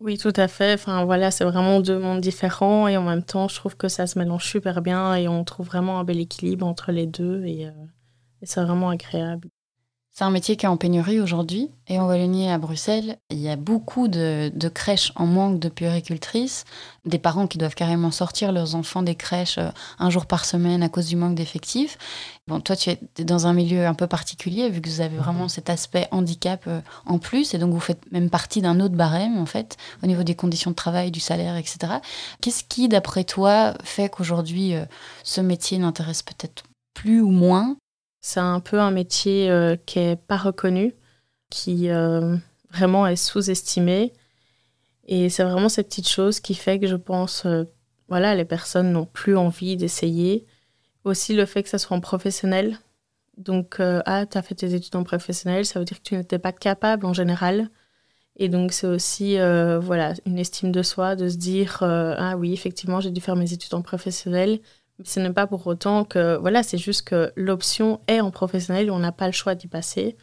Oui, 0.00 0.16
tout 0.18 0.32
à 0.36 0.48
fait. 0.48 0.74
Enfin, 0.74 1.04
voilà, 1.04 1.30
c'est 1.30 1.44
vraiment 1.44 1.80
deux 1.80 1.98
mondes 1.98 2.20
différents 2.20 2.88
et 2.88 2.96
en 2.96 3.02
même 3.02 3.22
temps, 3.22 3.46
je 3.48 3.56
trouve 3.56 3.76
que 3.76 3.88
ça 3.88 4.06
se 4.06 4.18
mélange 4.18 4.44
super 4.44 4.80
bien 4.80 5.14
et 5.14 5.28
on 5.28 5.44
trouve 5.44 5.66
vraiment 5.66 6.00
un 6.00 6.04
bel 6.04 6.20
équilibre 6.20 6.66
entre 6.66 6.92
les 6.92 7.06
deux 7.06 7.44
et, 7.44 7.66
euh, 7.66 7.72
et 8.42 8.46
c'est 8.46 8.62
vraiment 8.62 8.88
agréable. 8.88 9.48
C'est 10.16 10.22
un 10.22 10.30
métier 10.30 10.54
qui 10.54 10.64
est 10.64 10.68
en 10.68 10.76
pénurie 10.76 11.18
aujourd'hui. 11.18 11.72
Et 11.88 11.98
en 11.98 12.06
Wallonie, 12.06 12.48
à 12.48 12.56
Bruxelles, 12.56 13.18
il 13.30 13.40
y 13.40 13.48
a 13.48 13.56
beaucoup 13.56 14.06
de, 14.06 14.52
crèches 14.72 15.10
en 15.16 15.26
manque 15.26 15.58
de 15.58 15.68
puéricultrices, 15.68 16.64
des 17.04 17.18
parents 17.18 17.48
qui 17.48 17.58
doivent 17.58 17.74
carrément 17.74 18.12
sortir 18.12 18.52
leurs 18.52 18.76
enfants 18.76 19.02
des 19.02 19.16
crèches 19.16 19.58
euh, 19.58 19.70
un 19.98 20.10
jour 20.10 20.26
par 20.26 20.44
semaine 20.44 20.84
à 20.84 20.88
cause 20.88 21.08
du 21.08 21.16
manque 21.16 21.34
d'effectifs. 21.34 21.98
Bon, 22.46 22.60
toi, 22.60 22.76
tu 22.76 22.90
es 22.90 23.24
dans 23.24 23.48
un 23.48 23.54
milieu 23.54 23.88
un 23.88 23.94
peu 23.94 24.06
particulier, 24.06 24.70
vu 24.70 24.80
que 24.80 24.88
vous 24.88 25.00
avez 25.00 25.16
vraiment 25.16 25.48
cet 25.48 25.68
aspect 25.68 26.06
handicap 26.12 26.62
euh, 26.68 26.80
en 27.06 27.18
plus, 27.18 27.52
et 27.52 27.58
donc 27.58 27.72
vous 27.72 27.80
faites 27.80 28.12
même 28.12 28.30
partie 28.30 28.62
d'un 28.62 28.78
autre 28.78 28.94
barème, 28.94 29.36
en 29.36 29.46
fait, 29.46 29.76
au 30.04 30.06
niveau 30.06 30.22
des 30.22 30.36
conditions 30.36 30.70
de 30.70 30.76
travail, 30.76 31.10
du 31.10 31.18
salaire, 31.18 31.56
etc. 31.56 31.94
Qu'est-ce 32.40 32.62
qui, 32.62 32.86
d'après 32.86 33.24
toi, 33.24 33.74
fait 33.82 34.08
qu'aujourd'hui, 34.10 34.76
euh, 34.76 34.84
ce 35.24 35.40
métier 35.40 35.76
n'intéresse 35.78 36.22
peut-être 36.22 36.62
plus 36.94 37.20
ou 37.20 37.30
moins 37.30 37.76
c'est 38.26 38.40
un 38.40 38.60
peu 38.60 38.80
un 38.80 38.90
métier 38.90 39.50
euh, 39.50 39.76
qui 39.84 39.98
n'est 39.98 40.16
pas 40.16 40.38
reconnu, 40.38 40.94
qui 41.50 41.90
euh, 41.90 42.34
vraiment 42.70 43.06
est 43.06 43.16
sous-estimé. 43.16 44.14
Et 45.06 45.28
c'est 45.28 45.44
vraiment 45.44 45.68
cette 45.68 45.88
petite 45.88 46.08
chose 46.08 46.40
qui 46.40 46.54
fait 46.54 46.80
que 46.80 46.86
je 46.86 46.96
pense, 46.96 47.44
euh, 47.44 47.64
voilà, 48.08 48.34
les 48.34 48.46
personnes 48.46 48.92
n'ont 48.92 49.04
plus 49.04 49.36
envie 49.36 49.76
d'essayer. 49.76 50.46
Aussi 51.04 51.34
le 51.34 51.44
fait 51.44 51.62
que 51.64 51.68
ça 51.68 51.76
soit 51.76 51.98
en 51.98 52.00
professionnel. 52.00 52.78
Donc, 53.36 53.76
ah, 53.78 54.24
tu 54.24 54.38
as 54.38 54.42
fait 54.42 54.54
tes 54.54 54.74
études 54.74 54.96
en 54.96 55.04
professionnel, 55.04 55.66
ça 55.66 55.78
veut 55.78 55.84
dire 55.84 55.98
que 55.98 56.08
tu 56.08 56.16
n'étais 56.16 56.38
pas 56.38 56.52
capable 56.52 57.04
en 57.04 57.12
général. 57.12 57.68
Et 58.36 58.48
donc, 58.48 58.72
c'est 58.72 58.86
aussi 58.86 59.36
voilà, 59.36 60.14
une 60.24 60.38
estime 60.38 60.72
de 60.72 60.82
soi, 60.82 61.14
de 61.14 61.28
se 61.28 61.36
dire 61.36 61.82
Ah 61.82 62.36
oui, 62.38 62.54
effectivement, 62.54 63.00
j'ai 63.00 63.10
dû 63.10 63.20
faire 63.20 63.36
mes 63.36 63.52
études 63.52 63.74
en 63.74 63.82
professionnel, 63.82 64.60
ce 65.02 65.20
n'est 65.20 65.32
pas 65.32 65.46
pour 65.46 65.66
autant 65.66 66.04
que, 66.04 66.36
voilà, 66.36 66.62
c'est 66.62 66.78
juste 66.78 67.02
que 67.02 67.32
l'option 67.36 68.00
est 68.06 68.20
en 68.20 68.30
professionnel 68.30 68.90
on 68.90 69.00
n'a 69.00 69.12
pas 69.12 69.26
le 69.26 69.32
choix 69.32 69.54
d'y 69.54 69.66
passer. 69.66 70.16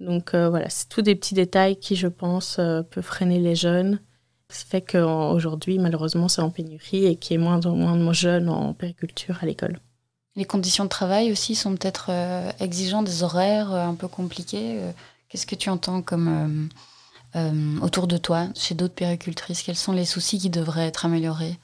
Donc 0.00 0.34
euh, 0.34 0.48
voilà, 0.48 0.68
c'est 0.70 0.88
tous 0.88 1.02
des 1.02 1.14
petits 1.14 1.34
détails 1.34 1.76
qui, 1.76 1.94
je 1.94 2.08
pense, 2.08 2.58
euh, 2.58 2.82
peuvent 2.82 3.04
freiner 3.04 3.38
les 3.38 3.54
jeunes. 3.54 4.00
Ça 4.48 4.64
fait 4.66 4.80
qu'aujourd'hui, 4.80 5.78
malheureusement, 5.78 6.26
c'est 6.26 6.42
en 6.42 6.50
pénurie 6.50 7.04
et 7.04 7.16
qu'il 7.16 7.36
y 7.36 7.40
ait 7.40 7.42
moins 7.42 7.64
en 7.66 7.76
moins 7.76 7.96
de 7.96 8.12
jeunes 8.12 8.48
en 8.48 8.74
périculture 8.74 9.38
à 9.42 9.46
l'école. 9.46 9.78
Les 10.34 10.44
conditions 10.44 10.84
de 10.84 10.88
travail 10.88 11.30
aussi 11.30 11.54
sont 11.54 11.76
peut-être 11.76 12.06
euh, 12.08 12.50
exigeantes, 12.58 13.04
des 13.04 13.22
horaires 13.22 13.72
un 13.72 13.94
peu 13.94 14.08
compliqués. 14.08 14.80
Qu'est-ce 15.28 15.46
que 15.46 15.54
tu 15.54 15.68
entends 15.68 16.02
comme 16.02 16.68
autour 17.80 18.08
de 18.08 18.16
toi, 18.16 18.48
chez 18.56 18.74
d'autres 18.74 18.94
péricultrices? 18.94 19.62
Quels 19.62 19.76
sont 19.76 19.92
les 19.92 20.04
soucis 20.04 20.38
qui 20.38 20.50
devraient 20.50 20.88
être 20.88 21.04
améliorés? 21.04 21.58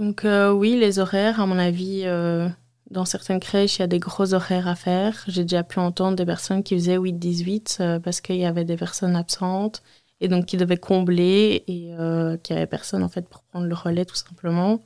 Donc 0.00 0.24
euh, 0.24 0.50
oui, 0.50 0.78
les 0.78 0.98
horaires, 0.98 1.40
à 1.40 1.46
mon 1.46 1.58
avis, 1.58 2.04
euh, 2.06 2.48
dans 2.90 3.04
certaines 3.04 3.38
crèches, 3.38 3.76
il 3.76 3.80
y 3.80 3.82
a 3.82 3.86
des 3.86 3.98
gros 3.98 4.32
horaires 4.32 4.66
à 4.66 4.74
faire. 4.74 5.22
J'ai 5.28 5.42
déjà 5.42 5.62
pu 5.62 5.78
entendre 5.78 6.16
des 6.16 6.24
personnes 6.24 6.62
qui 6.62 6.74
faisaient 6.74 6.96
8-18 6.96 7.76
euh, 7.80 8.00
parce 8.00 8.22
qu'il 8.22 8.36
y 8.36 8.46
avait 8.46 8.64
des 8.64 8.78
personnes 8.78 9.14
absentes 9.14 9.82
et 10.22 10.28
donc 10.28 10.46
qui 10.46 10.56
devaient 10.56 10.78
combler 10.78 11.64
et 11.68 11.92
qu'il 12.42 12.56
n'y 12.56 12.62
avait 12.62 12.66
personne 12.66 13.02
en 13.02 13.10
fait 13.10 13.28
pour 13.28 13.42
prendre 13.42 13.66
le 13.66 13.74
relais 13.74 14.06
tout 14.06 14.16
simplement. 14.16 14.80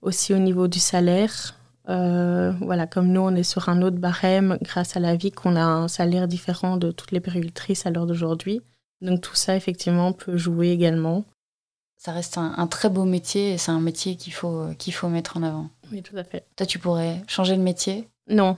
Aussi 0.00 0.32
au 0.32 0.38
niveau 0.38 0.68
du 0.68 0.78
salaire, 0.78 1.58
voilà, 1.86 2.86
comme 2.86 3.08
nous 3.08 3.22
on 3.22 3.34
est 3.34 3.42
sur 3.42 3.68
un 3.68 3.82
autre 3.82 3.96
barème 3.96 4.58
grâce 4.62 4.96
à 4.96 5.00
la 5.00 5.16
vie 5.16 5.32
qu'on 5.32 5.56
a 5.56 5.64
un 5.64 5.88
salaire 5.88 6.28
différent 6.28 6.76
de 6.76 6.90
toutes 6.90 7.12
les 7.12 7.20
péricultrices 7.20 7.86
à 7.86 7.90
l'heure 7.90 8.06
d'aujourd'hui. 8.06 8.60
Donc 9.00 9.22
tout 9.22 9.34
ça 9.34 9.56
effectivement 9.56 10.12
peut 10.12 10.36
jouer 10.36 10.70
également 10.70 11.24
ça 11.96 12.12
reste 12.12 12.38
un, 12.38 12.66
très 12.66 12.88
beau 12.88 13.04
métier 13.04 13.54
et 13.54 13.58
c'est 13.58 13.72
un 13.72 13.80
métier 13.80 14.16
qu'il 14.16 14.32
faut, 14.32 14.66
qu'il 14.78 14.92
faut 14.92 15.08
mettre 15.08 15.36
en 15.36 15.42
avant. 15.42 15.70
Oui, 15.92 16.02
tout 16.02 16.16
à 16.16 16.24
fait. 16.24 16.46
Toi, 16.56 16.66
tu 16.66 16.78
pourrais 16.78 17.22
changer 17.26 17.56
de 17.56 17.62
métier? 17.62 18.08
Non. 18.28 18.56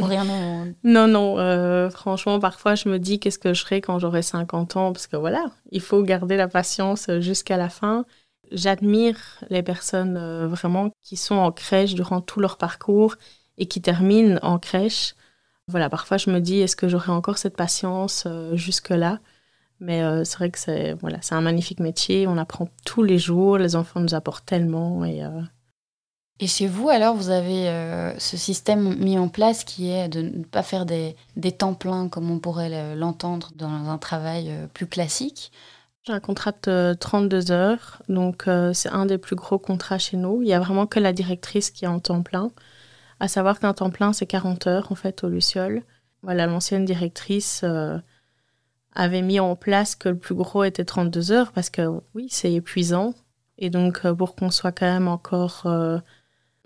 rien 0.00 0.24
non. 0.24 0.74
Non, 0.84 1.06
non. 1.06 1.38
Euh, 1.38 1.90
franchement, 1.90 2.40
parfois, 2.40 2.74
je 2.74 2.88
me 2.88 2.98
dis 2.98 3.20
qu'est-ce 3.20 3.38
que 3.38 3.54
je 3.54 3.62
ferai 3.62 3.80
quand 3.80 3.98
j'aurai 3.98 4.22
50 4.22 4.76
ans? 4.76 4.92
Parce 4.92 5.06
que 5.06 5.16
voilà, 5.16 5.50
il 5.70 5.80
faut 5.80 6.02
garder 6.02 6.36
la 6.36 6.48
patience 6.48 7.10
jusqu'à 7.20 7.56
la 7.56 7.68
fin. 7.68 8.04
J'admire 8.50 9.16
les 9.48 9.62
personnes 9.62 10.16
euh, 10.16 10.48
vraiment 10.48 10.90
qui 11.02 11.16
sont 11.16 11.36
en 11.36 11.52
crèche 11.52 11.94
durant 11.94 12.20
tout 12.20 12.40
leur 12.40 12.58
parcours 12.58 13.14
et 13.58 13.66
qui 13.66 13.80
terminent 13.80 14.38
en 14.42 14.58
crèche. 14.58 15.14
Voilà, 15.68 15.88
parfois 15.88 16.16
je 16.16 16.30
me 16.30 16.40
dis 16.40 16.58
est-ce 16.58 16.74
que 16.74 16.88
j'aurai 16.88 17.12
encore 17.12 17.38
cette 17.38 17.56
patience 17.56 18.24
euh, 18.26 18.56
jusque-là? 18.56 19.20
Mais 19.80 20.02
euh, 20.02 20.24
c'est 20.24 20.36
vrai 20.36 20.50
que 20.50 20.58
c'est 20.58 20.92
voilà, 20.94 21.18
c'est 21.22 21.34
un 21.34 21.40
magnifique 21.40 21.80
métier. 21.80 22.26
On 22.26 22.36
apprend 22.36 22.68
tous 22.84 23.02
les 23.02 23.18
jours. 23.18 23.58
Les 23.58 23.76
enfants 23.76 24.00
nous 24.00 24.14
apportent 24.14 24.44
tellement. 24.46 25.04
Et, 25.04 25.24
euh, 25.24 25.40
et 26.38 26.46
chez 26.46 26.66
vous, 26.66 26.90
alors, 26.90 27.16
vous 27.16 27.30
avez 27.30 27.68
euh, 27.68 28.16
ce 28.18 28.36
système 28.36 28.96
mis 28.98 29.18
en 29.18 29.28
place 29.28 29.64
qui 29.64 29.90
est 29.90 30.08
de 30.08 30.22
ne 30.22 30.44
pas 30.44 30.62
faire 30.62 30.84
des, 30.84 31.16
des 31.36 31.52
temps 31.52 31.74
pleins 31.74 32.08
comme 32.08 32.30
on 32.30 32.38
pourrait 32.38 32.94
l'entendre 32.94 33.50
dans 33.56 33.68
un 33.68 33.98
travail 33.98 34.52
plus 34.74 34.86
classique? 34.86 35.50
J'ai 36.02 36.12
un 36.14 36.20
contrat 36.20 36.52
de 36.62 36.96
32 36.98 37.50
heures, 37.52 38.02
donc 38.08 38.48
c'est 38.72 38.88
un 38.88 39.04
des 39.04 39.18
plus 39.18 39.36
gros 39.36 39.58
contrats 39.58 39.98
chez 39.98 40.16
nous. 40.16 40.40
Il 40.40 40.46
n'y 40.46 40.54
a 40.54 40.60
vraiment 40.60 40.86
que 40.86 40.98
la 40.98 41.12
directrice 41.12 41.70
qui 41.70 41.84
est 41.84 41.88
en 41.88 42.00
temps 42.00 42.22
plein. 42.22 42.50
À 43.20 43.28
savoir 43.28 43.60
qu'un 43.60 43.74
temps 43.74 43.90
plein, 43.90 44.14
c'est 44.14 44.24
40 44.24 44.66
heures 44.66 44.92
en 44.92 44.94
fait 44.94 45.24
au 45.24 45.28
Luciole. 45.28 45.82
Voilà, 46.22 46.46
l'ancienne 46.46 46.86
directrice 46.86 47.64
avait 48.94 49.22
mis 49.22 49.40
en 49.40 49.56
place 49.56 49.94
que 49.94 50.08
le 50.08 50.18
plus 50.18 50.34
gros 50.34 50.64
était 50.64 50.84
32 50.84 51.32
heures 51.32 51.52
parce 51.52 51.70
que 51.70 52.00
oui, 52.14 52.26
c'est 52.30 52.52
épuisant. 52.52 53.14
Et 53.60 53.70
donc, 53.70 54.00
euh, 54.04 54.14
pour 54.14 54.34
qu'on 54.34 54.50
soit 54.50 54.72
quand 54.72 54.86
même 54.86 55.06
encore 55.06 55.62
euh, 55.66 55.98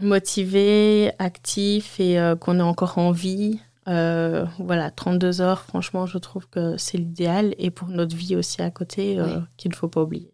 motivé, 0.00 1.12
actif 1.18 1.98
et 2.00 2.18
euh, 2.18 2.37
qu'on 2.37 2.58
ait 2.60 2.62
encore 2.62 2.98
envie, 2.98 3.60
voilà, 3.87 4.90
32 4.90 5.42
heures, 5.42 5.62
franchement, 5.62 6.06
je 6.06 6.16
trouve 6.16 6.48
que 6.48 6.76
c'est 6.78 6.96
l'idéal. 6.96 7.54
Et 7.58 7.70
pour 7.70 7.88
notre 7.88 8.16
vie 8.16 8.34
aussi 8.37 8.62
à 8.62 8.70
côté, 8.70 9.18
qu'il 9.58 9.70
ne 9.70 9.76
faut 9.76 9.88
pas 9.88 10.02
oublier. 10.02 10.32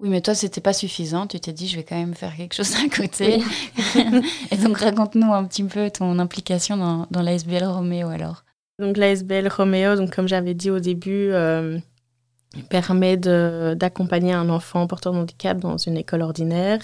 Oui, 0.00 0.10
mais 0.10 0.20
toi, 0.20 0.34
c'était 0.34 0.60
pas 0.60 0.72
suffisant. 0.72 1.28
Tu 1.28 1.38
t'es 1.38 1.52
dit, 1.52 1.68
je 1.68 1.76
vais 1.76 1.84
quand 1.84 1.96
même 1.96 2.14
faire 2.14 2.36
quelque 2.36 2.54
chose 2.54 2.74
à 2.74 2.88
côté. 2.88 3.40
et 4.50 4.56
donc, 4.56 4.78
raconte-nous 4.78 5.32
un 5.32 5.44
petit 5.44 5.62
peu 5.62 5.90
ton 5.90 6.18
implication 6.18 6.76
dans, 6.76 7.06
dans 7.10 7.22
l'ASBL 7.22 7.64
Roméo 7.64 8.08
alors. 8.08 8.45
Donc 8.78 8.98
l'ASBL 8.98 9.48
Romeo, 9.48 9.96
donc 9.96 10.14
comme 10.14 10.28
j'avais 10.28 10.52
dit 10.52 10.70
au 10.70 10.80
début, 10.80 11.30
euh, 11.32 11.78
permet 12.68 13.16
d'accompagner 13.16 14.34
un 14.34 14.50
enfant 14.50 14.86
porteur 14.86 15.14
de 15.14 15.18
handicap 15.18 15.58
dans 15.58 15.78
une 15.78 15.96
école 15.96 16.22
ordinaire. 16.22 16.80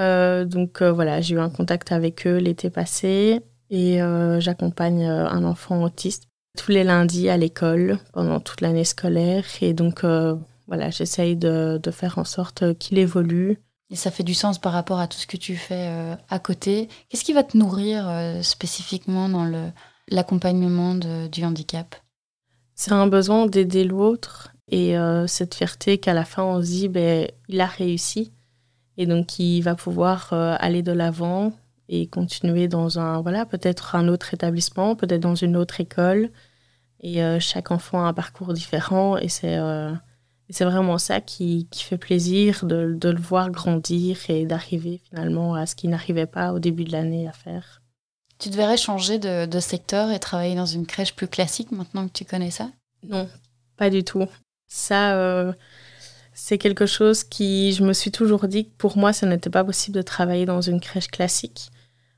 Euh, 0.00 0.44
donc 0.44 0.82
euh, 0.82 0.92
voilà, 0.92 1.20
j'ai 1.20 1.36
eu 1.36 1.38
un 1.38 1.48
contact 1.48 1.92
avec 1.92 2.26
eux 2.26 2.38
l'été 2.38 2.70
passé 2.70 3.40
et 3.70 3.98
j'accompagne 4.38 5.04
un 5.04 5.44
enfant 5.44 5.82
autiste 5.82 6.28
tous 6.56 6.70
les 6.70 6.84
lundis 6.84 7.28
à 7.28 7.36
l'école 7.36 7.98
pendant 8.12 8.40
toute 8.40 8.60
l'année 8.60 8.84
scolaire. 8.84 9.44
Et 9.60 9.74
donc 9.74 10.04
voilà, 10.66 10.90
j'essaye 10.90 11.36
de, 11.36 11.78
de, 11.80 11.90
faire 11.92 12.18
en 12.18 12.24
sorte 12.24 12.76
qu'il 12.78 12.98
évolue. 12.98 13.58
Et 13.90 13.96
ça 13.96 14.10
fait 14.10 14.24
du 14.24 14.34
sens 14.34 14.58
par 14.58 14.72
rapport 14.72 14.98
à 14.98 15.06
tout 15.06 15.18
ce 15.18 15.26
que 15.28 15.36
tu 15.36 15.56
fais 15.56 15.88
à 16.28 16.38
côté. 16.40 16.88
Qu'est-ce 17.08 17.24
qui 17.24 17.32
va 17.32 17.44
te 17.44 17.56
nourrir 17.56 18.08
spécifiquement 18.42 19.28
dans 19.28 19.44
le 19.44 19.70
l'accompagnement 20.08 20.94
du 20.94 21.44
handicap. 21.44 21.96
C'est 22.74 22.92
un 22.92 23.06
besoin 23.06 23.46
d'aider 23.46 23.84
l'autre 23.84 24.52
et 24.68 24.98
euh, 24.98 25.26
cette 25.26 25.54
fierté 25.54 25.98
qu'à 25.98 26.14
la 26.14 26.24
fin 26.24 26.42
on 26.42 26.60
se 26.60 26.66
dit 26.66 26.88
ben, 26.88 27.28
il 27.48 27.60
a 27.60 27.66
réussi. 27.66 28.32
Et 28.98 29.06
donc 29.06 29.38
il 29.38 29.60
va 29.62 29.74
pouvoir 29.74 30.32
euh, 30.32 30.56
aller 30.58 30.82
de 30.82 30.92
l'avant 30.92 31.52
et 31.88 32.06
continuer 32.06 32.68
dans 32.68 32.98
un 32.98 33.20
voilà 33.22 33.46
peut-être 33.46 33.94
un 33.94 34.08
autre 34.08 34.34
établissement, 34.34 34.96
peut-être 34.96 35.22
dans 35.22 35.34
une 35.34 35.56
autre 35.56 35.80
école. 35.80 36.30
Et 37.00 37.22
euh, 37.22 37.40
chaque 37.40 37.70
enfant 37.70 38.04
a 38.04 38.08
un 38.08 38.14
parcours 38.14 38.52
différent 38.52 39.16
et 39.16 39.28
c'est 39.28 39.58
c'est 40.50 40.64
vraiment 40.64 40.98
ça 40.98 41.20
qui, 41.20 41.66
qui 41.72 41.82
fait 41.82 41.98
plaisir 41.98 42.64
de, 42.64 42.94
de, 42.94 43.08
le 43.08 43.18
voir 43.18 43.50
grandir 43.50 44.16
et 44.28 44.46
d'arriver 44.46 45.00
finalement 45.08 45.54
à 45.54 45.66
ce 45.66 45.74
qu'il 45.74 45.90
n'arrivait 45.90 46.26
pas 46.26 46.52
au 46.52 46.60
début 46.60 46.84
de 46.84 46.92
l'année 46.92 47.26
à 47.26 47.32
faire. 47.32 47.82
Tu 48.38 48.50
devrais 48.50 48.76
changer 48.76 49.18
de, 49.18 49.60
secteur 49.60 50.10
et 50.10 50.18
travailler 50.18 50.54
dans 50.54 50.66
une 50.66 50.86
crèche 50.86 51.14
plus 51.14 51.28
classique 51.28 51.72
maintenant 51.72 52.06
que 52.06 52.12
tu 52.12 52.24
connais 52.24 52.50
ça? 52.50 52.70
Non, 53.02 53.28
pas 53.76 53.88
du 53.88 54.04
tout. 54.04 54.26
Ça, 54.66 55.14
euh, 55.16 55.52
c'est 56.34 56.58
quelque 56.58 56.86
chose 56.86 57.24
qui, 57.24 57.72
je 57.72 57.82
me 57.82 57.94
suis 57.94 58.10
toujours 58.10 58.46
dit 58.46 58.66
que 58.66 58.76
pour 58.76 58.98
moi, 58.98 59.12
ça 59.12 59.26
n'était 59.26 59.48
pas 59.48 59.64
possible 59.64 59.96
de 59.96 60.02
travailler 60.02 60.44
dans 60.44 60.60
une 60.60 60.80
crèche 60.80 61.08
classique. 61.08 61.70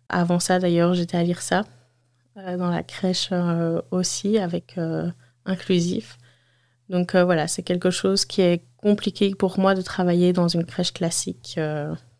Avant 0.08 0.40
ça, 0.40 0.58
d'ailleurs, 0.58 0.94
j'étais 0.94 1.18
à 1.18 1.22
lire 1.22 1.40
ça, 1.40 1.64
euh, 2.36 2.56
dans 2.56 2.70
la 2.70 2.82
crèche 2.82 3.28
euh, 3.30 3.80
aussi, 3.92 4.38
avec 4.38 4.76
inclusif. 5.44 6.18
Donc 6.88 7.14
voilà, 7.14 7.46
c'est 7.46 7.62
quelque 7.62 7.90
chose 7.90 8.24
qui 8.24 8.40
est 8.40 8.64
compliqué 8.78 9.34
pour 9.34 9.58
moi 9.60 9.74
de 9.74 9.82
travailler 9.82 10.32
dans 10.32 10.48
une 10.48 10.64
crèche 10.64 10.92
classique, 10.92 11.60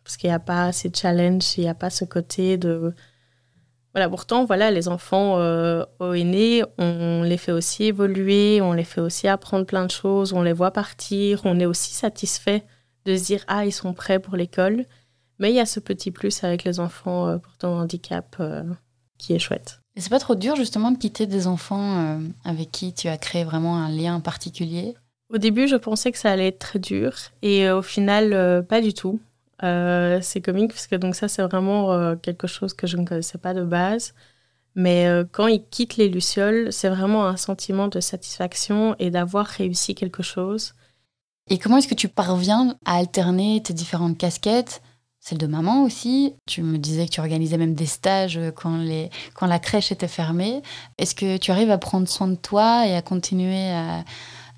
parce 0.03 0.15
qu'il 0.17 0.29
n'y 0.29 0.35
a 0.35 0.39
pas 0.39 0.71
ces 0.71 0.91
challenges, 0.93 1.57
il 1.57 1.61
n'y 1.61 1.69
a 1.69 1.73
pas 1.73 1.89
ce 1.89 2.05
côté 2.05 2.57
de 2.57 2.93
voilà, 3.93 4.07
pourtant, 4.07 4.45
voilà, 4.45 4.69
les 4.69 4.87
enfants 4.87 5.39
euh, 5.39 5.83
au 5.99 6.13
aîné, 6.13 6.63
on 6.77 7.23
les 7.23 7.37
fait 7.37 7.51
aussi 7.51 7.85
évoluer, 7.85 8.61
on 8.61 8.73
les 8.73 8.83
fait 8.83 9.01
aussi 9.01 9.27
apprendre 9.27 9.65
plein 9.65 9.85
de 9.85 9.91
choses, 9.91 10.33
on 10.33 10.43
les 10.43 10.53
voit 10.53 10.71
partir, 10.71 11.41
on 11.45 11.59
est 11.59 11.65
aussi 11.65 11.93
satisfait 11.93 12.63
de 13.05 13.15
se 13.15 13.23
dire 13.23 13.43
ah 13.47 13.65
ils 13.65 13.71
sont 13.71 13.93
prêts 13.93 14.19
pour 14.19 14.35
l'école. 14.35 14.85
Mais 15.39 15.51
il 15.51 15.55
y 15.55 15.59
a 15.59 15.65
ce 15.65 15.79
petit 15.79 16.11
plus 16.11 16.43
avec 16.43 16.65
les 16.65 16.79
enfants 16.79 17.27
euh, 17.27 17.37
portant 17.37 17.79
handicap. 17.79 18.35
Euh. 18.39 18.63
qui 19.17 19.33
est 19.33 19.39
chouette. 19.39 19.81
Et 19.95 20.01
c'est 20.01 20.09
pas 20.09 20.19
trop 20.19 20.35
dur 20.35 20.55
justement 20.55 20.91
de 20.91 20.97
quitter 20.97 21.27
des 21.27 21.45
enfants 21.45 21.97
euh, 21.97 22.19
avec 22.45 22.71
qui 22.71 22.93
tu 22.93 23.09
as 23.09 23.17
créé 23.17 23.43
vraiment 23.43 23.77
un 23.77 23.89
lien 23.89 24.21
particulier? 24.21 24.95
Au 25.31 25.37
début, 25.37 25.67
je 25.67 25.75
pensais 25.75 26.11
que 26.11 26.17
ça 26.17 26.31
allait 26.31 26.47
être 26.47 26.59
très 26.59 26.79
dur 26.79 27.13
et 27.41 27.67
euh, 27.67 27.79
au 27.79 27.81
final, 27.81 28.65
pas 28.67 28.81
du 28.81 28.93
tout. 28.93 29.19
C'est 29.61 30.41
comique 30.41 30.71
parce 30.71 30.87
que 30.87 30.95
donc 30.95 31.15
ça, 31.15 31.27
c'est 31.27 31.41
vraiment 31.43 32.15
quelque 32.17 32.47
chose 32.47 32.73
que 32.73 32.87
je 32.87 32.97
ne 32.97 33.05
connaissais 33.05 33.37
pas 33.37 33.53
de 33.53 33.63
base. 33.63 34.13
Mais 34.75 35.07
quand 35.31 35.47
ils 35.47 35.63
quittent 35.69 35.97
les 35.97 36.09
lucioles, 36.09 36.71
c'est 36.71 36.89
vraiment 36.89 37.25
un 37.25 37.37
sentiment 37.37 37.87
de 37.87 37.99
satisfaction 37.99 38.95
et 38.99 39.09
d'avoir 39.09 39.45
réussi 39.45 39.95
quelque 39.95 40.23
chose. 40.23 40.73
Et 41.49 41.57
comment 41.57 41.77
est-ce 41.77 41.87
que 41.87 41.95
tu 41.95 42.07
parviens 42.07 42.77
à 42.85 42.97
alterner 42.97 43.61
tes 43.63 43.73
différentes 43.73 44.17
casquettes? 44.17 44.81
Celle 45.19 45.39
de 45.39 45.47
maman 45.47 45.83
aussi. 45.83 46.35
Tu 46.47 46.61
me 46.61 46.77
disais 46.77 47.05
que 47.05 47.11
tu 47.11 47.19
organisais 47.19 47.57
même 47.57 47.73
des 47.73 47.85
stages 47.85 48.39
quand, 48.55 48.77
les, 48.77 49.09
quand 49.33 49.47
la 49.47 49.59
crèche 49.59 49.91
était 49.91 50.07
fermée. 50.07 50.61
Est-ce 50.97 51.13
que 51.13 51.37
tu 51.37 51.51
arrives 51.51 51.71
à 51.71 51.77
prendre 51.77 52.07
soin 52.07 52.27
de 52.27 52.35
toi 52.35 52.87
et 52.87 52.95
à 52.95 53.01
continuer 53.01 53.69
à, 53.71 54.05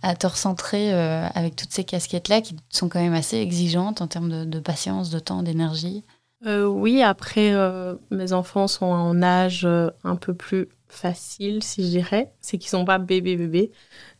te 0.02 0.28
recentrer 0.28 0.94
euh, 0.94 1.28
avec 1.34 1.56
toutes 1.56 1.72
ces 1.72 1.84
casquettes-là 1.84 2.42
qui 2.42 2.56
sont 2.70 2.90
quand 2.90 3.00
même 3.00 3.14
assez 3.14 3.38
exigeantes 3.38 4.02
en 4.02 4.08
termes 4.08 4.50
de, 4.50 4.60
patience, 4.60 5.10
de 5.12 5.20
temps, 5.20 5.44
d'énergie 5.44 6.04
euh, 6.46 6.66
Oui, 6.66 7.04
après, 7.04 7.54
euh, 7.54 7.96
mes 8.10 8.34
enfants 8.34 8.68
sont 8.68 8.86
en 8.86 9.22
âge 9.22 9.68
un 10.04 10.16
peu 10.16 10.34
plus 10.34 10.70
facile, 10.88 11.64
si 11.64 11.84
je 11.84 11.90
dirais. 11.90 12.34
C'est 12.42 12.58
qu'ils 12.58 12.70
sont 12.70 12.86
pas 12.86 12.98
bébés 12.98 13.38
bébés. 13.38 13.72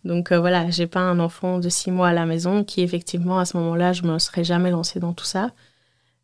Donc 0.06 0.32
voilà, 0.32 0.70
j'ai 0.70 0.88
pas 0.88 1.02
un 1.02 1.20
enfant 1.20 1.60
de 1.60 1.70
six 1.70 1.92
mois 1.92 2.10
à 2.10 2.14
la 2.14 2.26
maison 2.26 2.64
qui, 2.64 2.82
effectivement, 2.82 3.40
à 3.40 3.46
ce 3.46 3.58
moment-là, 3.58 3.94
je 3.94 4.04
me 4.04 4.20
serais 4.20 4.44
jamais 4.44 4.72
lancée 4.72 5.00
dans 5.00 5.14
tout 5.14 5.26
ça. 5.26 5.52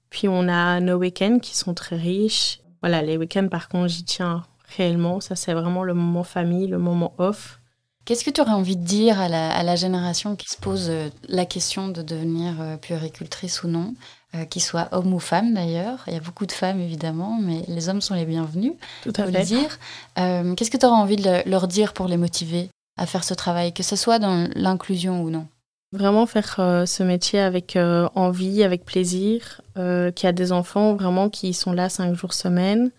Puis 0.10 0.28
on 0.28 0.48
a 0.48 0.80
nos 0.80 0.98
week-ends 0.98 1.40
qui 1.40 1.56
sont 1.58 1.74
très 1.74 1.98
riches. 1.98 2.60
Voilà, 2.82 3.02
les 3.02 3.18
week-ends, 3.18 3.48
par 3.50 3.70
contre, 3.70 3.88
j'y 3.90 4.04
tiens 4.04 4.44
réellement. 4.78 5.20
Ça, 5.20 5.36
c'est 5.36 5.54
vraiment 5.54 5.84
le 5.84 5.94
moment 5.94 6.24
famille, 6.24 6.68
le 6.68 6.78
moment 6.78 7.14
off. 7.18 7.60
Qu'est-ce 8.08 8.24
que 8.24 8.30
tu 8.30 8.40
aurais 8.40 8.52
envie 8.52 8.78
de 8.78 8.86
dire 8.86 9.20
à 9.20 9.28
la, 9.28 9.76
génération 9.76 10.38
qui 10.38 10.48
se 10.50 10.56
pose 10.56 10.88
euh, 10.90 11.10
la 11.28 11.46
question 11.46 11.90
de 11.90 12.02
devenir 12.02 12.54
euh, 12.62 12.78
puéricultrice 12.78 13.64
ou 13.64 13.68
non, 13.68 13.94
euh, 14.34 14.46
qu'il 14.46 14.62
soit 14.62 14.88
homme 14.94 15.14
ou 15.14 15.20
femme 15.20 15.54
d'ailleurs? 15.54 16.06
Il 16.08 16.14
y 16.14 16.18
a 16.18 16.22
beaucoup 16.22 16.46
de 16.46 16.54
femmes 16.54 16.80
évidemment, 16.80 17.38
mais 17.42 17.64
les 17.68 17.90
hommes 17.90 18.00
sont 18.00 18.16
les 18.16 18.26
bienvenus. 18.26 18.72
Tout 19.04 19.14
à 19.18 19.26
fait. 19.26 19.44
dire. 19.44 19.78
Qu'est-ce 20.16 20.72
que 20.72 20.78
tu 20.78 20.86
aurais 20.86 20.96
envie 20.96 21.18
de 21.18 21.50
leur 21.50 21.68
dire 21.68 21.92
pour 21.92 22.08
les 22.08 22.18
motiver 22.18 22.70
à 22.98 23.06
faire 23.06 23.26
ce 23.26 23.34
travail, 23.34 23.74
que 23.74 23.84
ce 23.84 23.98
soit 23.98 24.20
dans 24.20 24.48
l'inclusion 24.56 25.22
ou 25.22 25.30
non? 25.30 25.46
Vraiment 25.94 26.26
faire 26.26 26.56
euh, 26.60 26.86
ce 26.86 27.02
métier 27.02 27.40
avec 27.40 27.78
euh, 27.78 28.10
envie, 28.14 28.62
avec 28.64 28.84
plaisir, 28.84 29.62
euh, 29.78 30.12
qui 30.12 30.28
a 30.28 30.34
des 30.34 30.52
enfants 30.52 30.96
vraiment 30.96 31.30
qui 31.30 31.54
sont 31.54 31.72
là 31.72 31.88
cinq 31.88 32.14
jours 32.14 32.34
semaine, 32.34 32.92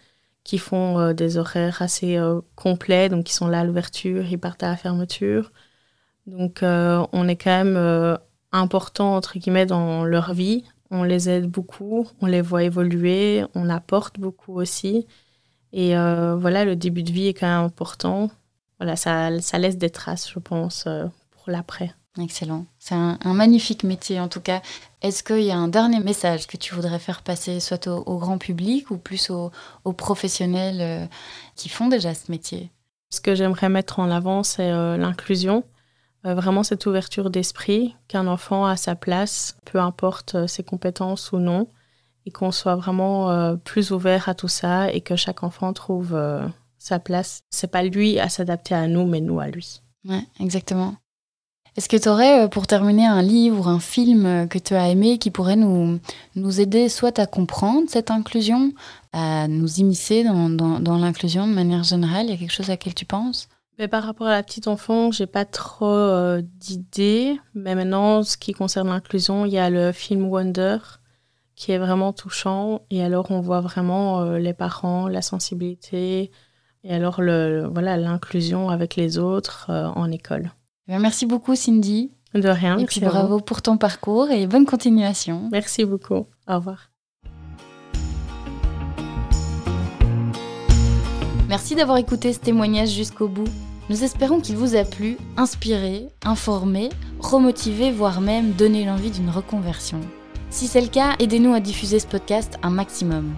qui 0.49 0.57
font 0.57 1.13
des 1.13 1.37
horaires 1.37 1.83
assez 1.83 2.19
complets, 2.57 3.11
donc 3.11 3.25
qui 3.27 3.35
sont 3.35 3.49
là 3.49 3.61
à 3.61 3.65
l'ouverture, 3.65 4.25
ils 4.25 4.39
partent 4.39 4.63
à 4.63 4.71
la 4.71 4.79
fermeture. 4.79 5.53
Donc 6.27 6.61
on 6.63 7.29
est 7.29 7.37
quand 7.37 7.65
même 7.65 8.19
important, 8.51 9.15
entre 9.15 9.39
guillemets, 9.39 9.67
dans 9.67 10.07
leur 10.07 10.33
vie. 10.33 10.65
On 10.91 11.03
les 11.03 11.29
aide 11.29 11.51
beaucoup, 11.51 12.09
on 12.23 12.27
les 12.27 12.41
voit 12.41 12.63
évoluer, 12.63 13.45
on 13.55 13.69
apporte 13.69 14.19
beaucoup 14.19 14.55
aussi. 14.55 15.07
Et 15.75 15.91
voilà, 15.93 16.65
le 16.65 16.77
début 16.77 17.03
de 17.03 17.13
vie 17.13 17.27
est 17.27 17.35
quand 17.35 17.47
même 17.47 17.67
important. 17.67 18.31
Voilà, 18.79 18.97
ça, 18.97 19.39
ça 19.43 19.59
laisse 19.59 19.77
des 19.77 19.91
traces, 19.91 20.31
je 20.33 20.39
pense, 20.39 20.89
pour 21.31 21.51
l'après. 21.51 21.93
Excellent. 22.21 22.67
C'est 22.79 22.95
un, 22.95 23.19
magnifique 23.25 23.85
métier 23.85 24.19
en 24.19 24.29
tout 24.29 24.41
cas. 24.41 24.61
Est-ce 25.03 25.23
qu'il 25.23 25.45
y 25.45 25.53
a 25.53 25.57
un 25.57 25.69
dernier 25.69 26.01
message 26.01 26.47
que 26.47 26.57
tu 26.57 26.75
voudrais 26.75 26.99
faire 26.99 27.23
passer 27.23 27.61
soit 27.61 27.87
au, 27.87 28.19
grand 28.19 28.39
public 28.39 28.91
ou 28.91 28.99
plus 28.99 29.31
aux, 29.31 29.53
professionnels 29.93 30.81
euh, 30.81 31.07
qui 31.55 31.69
font 31.69 31.89
déjà 31.89 32.15
ce 32.15 32.31
métier? 32.31 32.71
Ce 33.11 33.21
que 33.21 33.35
j'aimerais 33.35 33.69
mettre 33.69 34.01
en 34.01 34.11
avant, 34.11 34.43
c'est 34.43 34.71
euh, 34.71 34.97
l'inclusion. 34.97 35.65
Euh, 36.27 36.35
vraiment 36.35 36.65
cette 36.65 36.87
ouverture 36.87 37.31
d'esprit, 37.31 37.95
qu'un 38.09 38.27
enfant 38.27 38.67
a 38.67 38.77
sa 38.77 38.97
place, 38.97 39.57
peu 39.65 39.79
importe 39.79 40.49
ses 40.49 40.65
compétences 40.65 41.31
ou 41.31 41.39
non, 41.39 41.69
et 42.27 42.33
qu'on 42.33 42.51
soit 42.51 42.75
vraiment 42.75 43.57
plus 43.59 43.93
ouvert 43.93 44.29
à 44.29 44.35
tout 44.35 44.49
ça 44.49 44.93
et 44.93 45.01
que 45.01 45.17
chaque 45.17 45.45
enfant 45.45 45.73
trouve 45.73 46.19
sa 46.77 46.99
place. 46.99 47.41
C'est 47.49 47.71
pas 47.71 47.85
lui 47.85 48.19
à 48.19 48.29
s'adapter 48.29 48.75
à 48.75 48.87
nous, 48.89 49.07
mais 49.07 49.21
nous 49.21 49.41
à 49.41 49.47
lui. 49.47 49.81
Ouais, 50.05 50.25
exactement. 50.41 50.97
Est-ce 51.77 51.89
que 51.89 51.97
tu 51.97 52.09
aurais, 52.09 52.45
euh, 52.45 52.49
pour 52.49 52.67
terminer, 52.67 53.07
un 53.07 53.23
livre 53.23 53.69
un 53.69 53.81
film 53.81 54.27
euh, 54.27 54.47
que 54.47 54.59
tu 54.59 54.75
as 54.75 54.89
aimé 54.89 55.19
qui 55.19 55.31
pourrait 55.31 55.57
nous, 55.57 56.01
nous 56.35 56.61
aider 56.61 56.89
soit 56.89 57.19
à 57.19 57.27
comprendre 57.27 57.89
cette 57.89 58.11
inclusion, 58.11 58.73
à 59.13 59.49
nous 59.49 59.79
immiscer 59.79 60.25
dans, 60.25 60.49
dans, 60.49 60.99
l'inclusion 60.99 61.47
de 61.47 61.53
manière 61.53 61.85
générale? 61.85 62.27
Il 62.27 62.31
y 62.31 62.35
a 62.35 62.37
quelque 62.37 62.53
chose 62.53 62.69
à 62.69 62.73
laquelle 62.73 62.95
tu 62.95 63.05
penses? 63.05 63.49
Mais 63.79 63.87
par 63.87 64.03
rapport 64.03 64.27
à 64.27 64.33
la 64.33 64.43
petite 64.43 64.67
enfant, 64.67 65.13
j'ai 65.13 65.27
pas 65.27 65.45
trop 65.45 65.87
euh, 65.87 66.43
d'idées. 66.59 67.39
Mais 67.55 67.75
maintenant, 67.75 68.25
ce 68.25 68.37
qui 68.37 68.53
concerne 68.53 68.89
l'inclusion, 68.89 69.47
il 69.47 69.53
y 69.53 69.59
a 69.59 69.71
le 69.71 69.93
film 69.93 70.25
Wonder 70.25 70.79
qui 71.55 71.73
est 71.73 71.79
vraiment 71.79 72.13
touchant. 72.13 72.83
Et 72.91 73.03
alors, 73.03 73.31
on 73.31 73.41
voit 73.41 73.61
vraiment 73.61 74.25
les 74.37 74.53
parents, 74.53 75.09
la 75.09 75.23
sensibilité, 75.23 76.31
et 76.85 76.95
alors 76.95 77.21
le, 77.21 77.69
voilà 77.73 77.97
l'inclusion 77.97 78.71
avec 78.71 78.95
les 78.95 79.19
autres 79.19 79.69
en 79.71 80.11
école. 80.13 80.53
Eh 80.89 80.99
merci 80.99 81.27
beaucoup 81.27 81.55
Cindy. 81.55 82.11
De 82.35 82.49
rien. 82.49 82.79
Et 82.79 82.87
puis 82.87 83.01
bravo 83.01 83.41
pour 83.41 83.63
ton 83.63 83.77
parcours 83.77 84.31
et 84.31 84.47
bonne 84.47 84.67
continuation. 84.67 85.49
Merci 85.53 85.85
beaucoup. 85.85 86.27
Au 86.47 86.55
revoir. 86.57 86.91
Merci 91.49 91.75
d'avoir 91.75 91.97
écouté 91.99 92.33
ce 92.33 92.41
témoignage 92.41 92.91
jusqu'au 92.91 93.29
bout. 93.29 93.49
Nous 93.89 94.05
espérons 94.05 94.41
qu'il 94.41 94.57
vous 94.57 94.77
a 94.77 94.85
plu, 94.85 95.17
inspiré, 95.39 96.09
informé, 96.25 96.91
remotivé, 97.19 97.91
voire 97.91 98.21
même 98.21 98.53
donné 98.53 98.85
l'envie 98.85 99.11
d'une 99.11 99.31
reconversion. 99.31 100.01
Si 100.51 100.67
c'est 100.67 100.83
le 100.83 100.89
cas, 100.89 101.17
aidez-nous 101.19 101.55
à 101.55 101.61
diffuser 101.61 101.99
ce 101.99 102.07
podcast 102.07 102.59
un 102.63 102.71
maximum. 102.71 103.35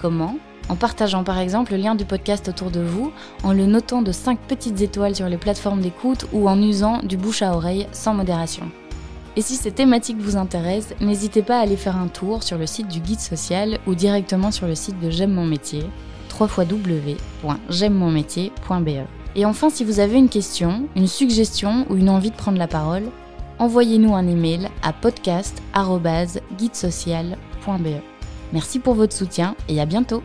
Comment? 0.00 0.36
En 0.68 0.76
partageant 0.76 1.24
par 1.24 1.38
exemple 1.38 1.72
le 1.72 1.78
lien 1.78 1.94
du 1.94 2.04
podcast 2.04 2.48
autour 2.48 2.70
de 2.70 2.80
vous, 2.80 3.12
en 3.42 3.52
le 3.52 3.66
notant 3.66 4.02
de 4.02 4.12
5 4.12 4.38
petites 4.38 4.80
étoiles 4.80 5.16
sur 5.16 5.28
les 5.28 5.36
plateformes 5.36 5.80
d'écoute 5.80 6.26
ou 6.32 6.48
en 6.48 6.60
usant 6.60 7.02
du 7.02 7.16
bouche 7.16 7.42
à 7.42 7.54
oreille 7.54 7.86
sans 7.92 8.14
modération. 8.14 8.70
Et 9.36 9.40
si 9.40 9.54
ces 9.56 9.72
thématiques 9.72 10.20
vous 10.20 10.36
intéressent, 10.36 10.94
n'hésitez 11.00 11.42
pas 11.42 11.58
à 11.58 11.62
aller 11.62 11.76
faire 11.76 11.96
un 11.96 12.08
tour 12.08 12.42
sur 12.42 12.58
le 12.58 12.66
site 12.66 12.88
du 12.88 13.00
guide 13.00 13.20
social 13.20 13.78
ou 13.86 13.94
directement 13.94 14.50
sur 14.50 14.66
le 14.66 14.74
site 14.74 15.00
de 15.00 15.08
J'aime 15.10 15.32
mon 15.32 15.46
métier, 15.46 15.84
www.j'aime-mon-métier.be. 16.38 19.06
Et 19.34 19.46
enfin, 19.46 19.70
si 19.70 19.84
vous 19.84 20.00
avez 20.00 20.18
une 20.18 20.28
question, 20.28 20.86
une 20.96 21.06
suggestion 21.06 21.86
ou 21.88 21.96
une 21.96 22.10
envie 22.10 22.30
de 22.30 22.36
prendre 22.36 22.58
la 22.58 22.68
parole, 22.68 23.04
envoyez-nous 23.58 24.14
un 24.14 24.26
email 24.26 24.68
à 24.82 24.92
podcast.guidesocial.be. 24.92 27.88
Merci 28.52 28.78
pour 28.78 28.92
votre 28.94 29.14
soutien 29.14 29.56
et 29.68 29.80
à 29.80 29.86
bientôt 29.86 30.22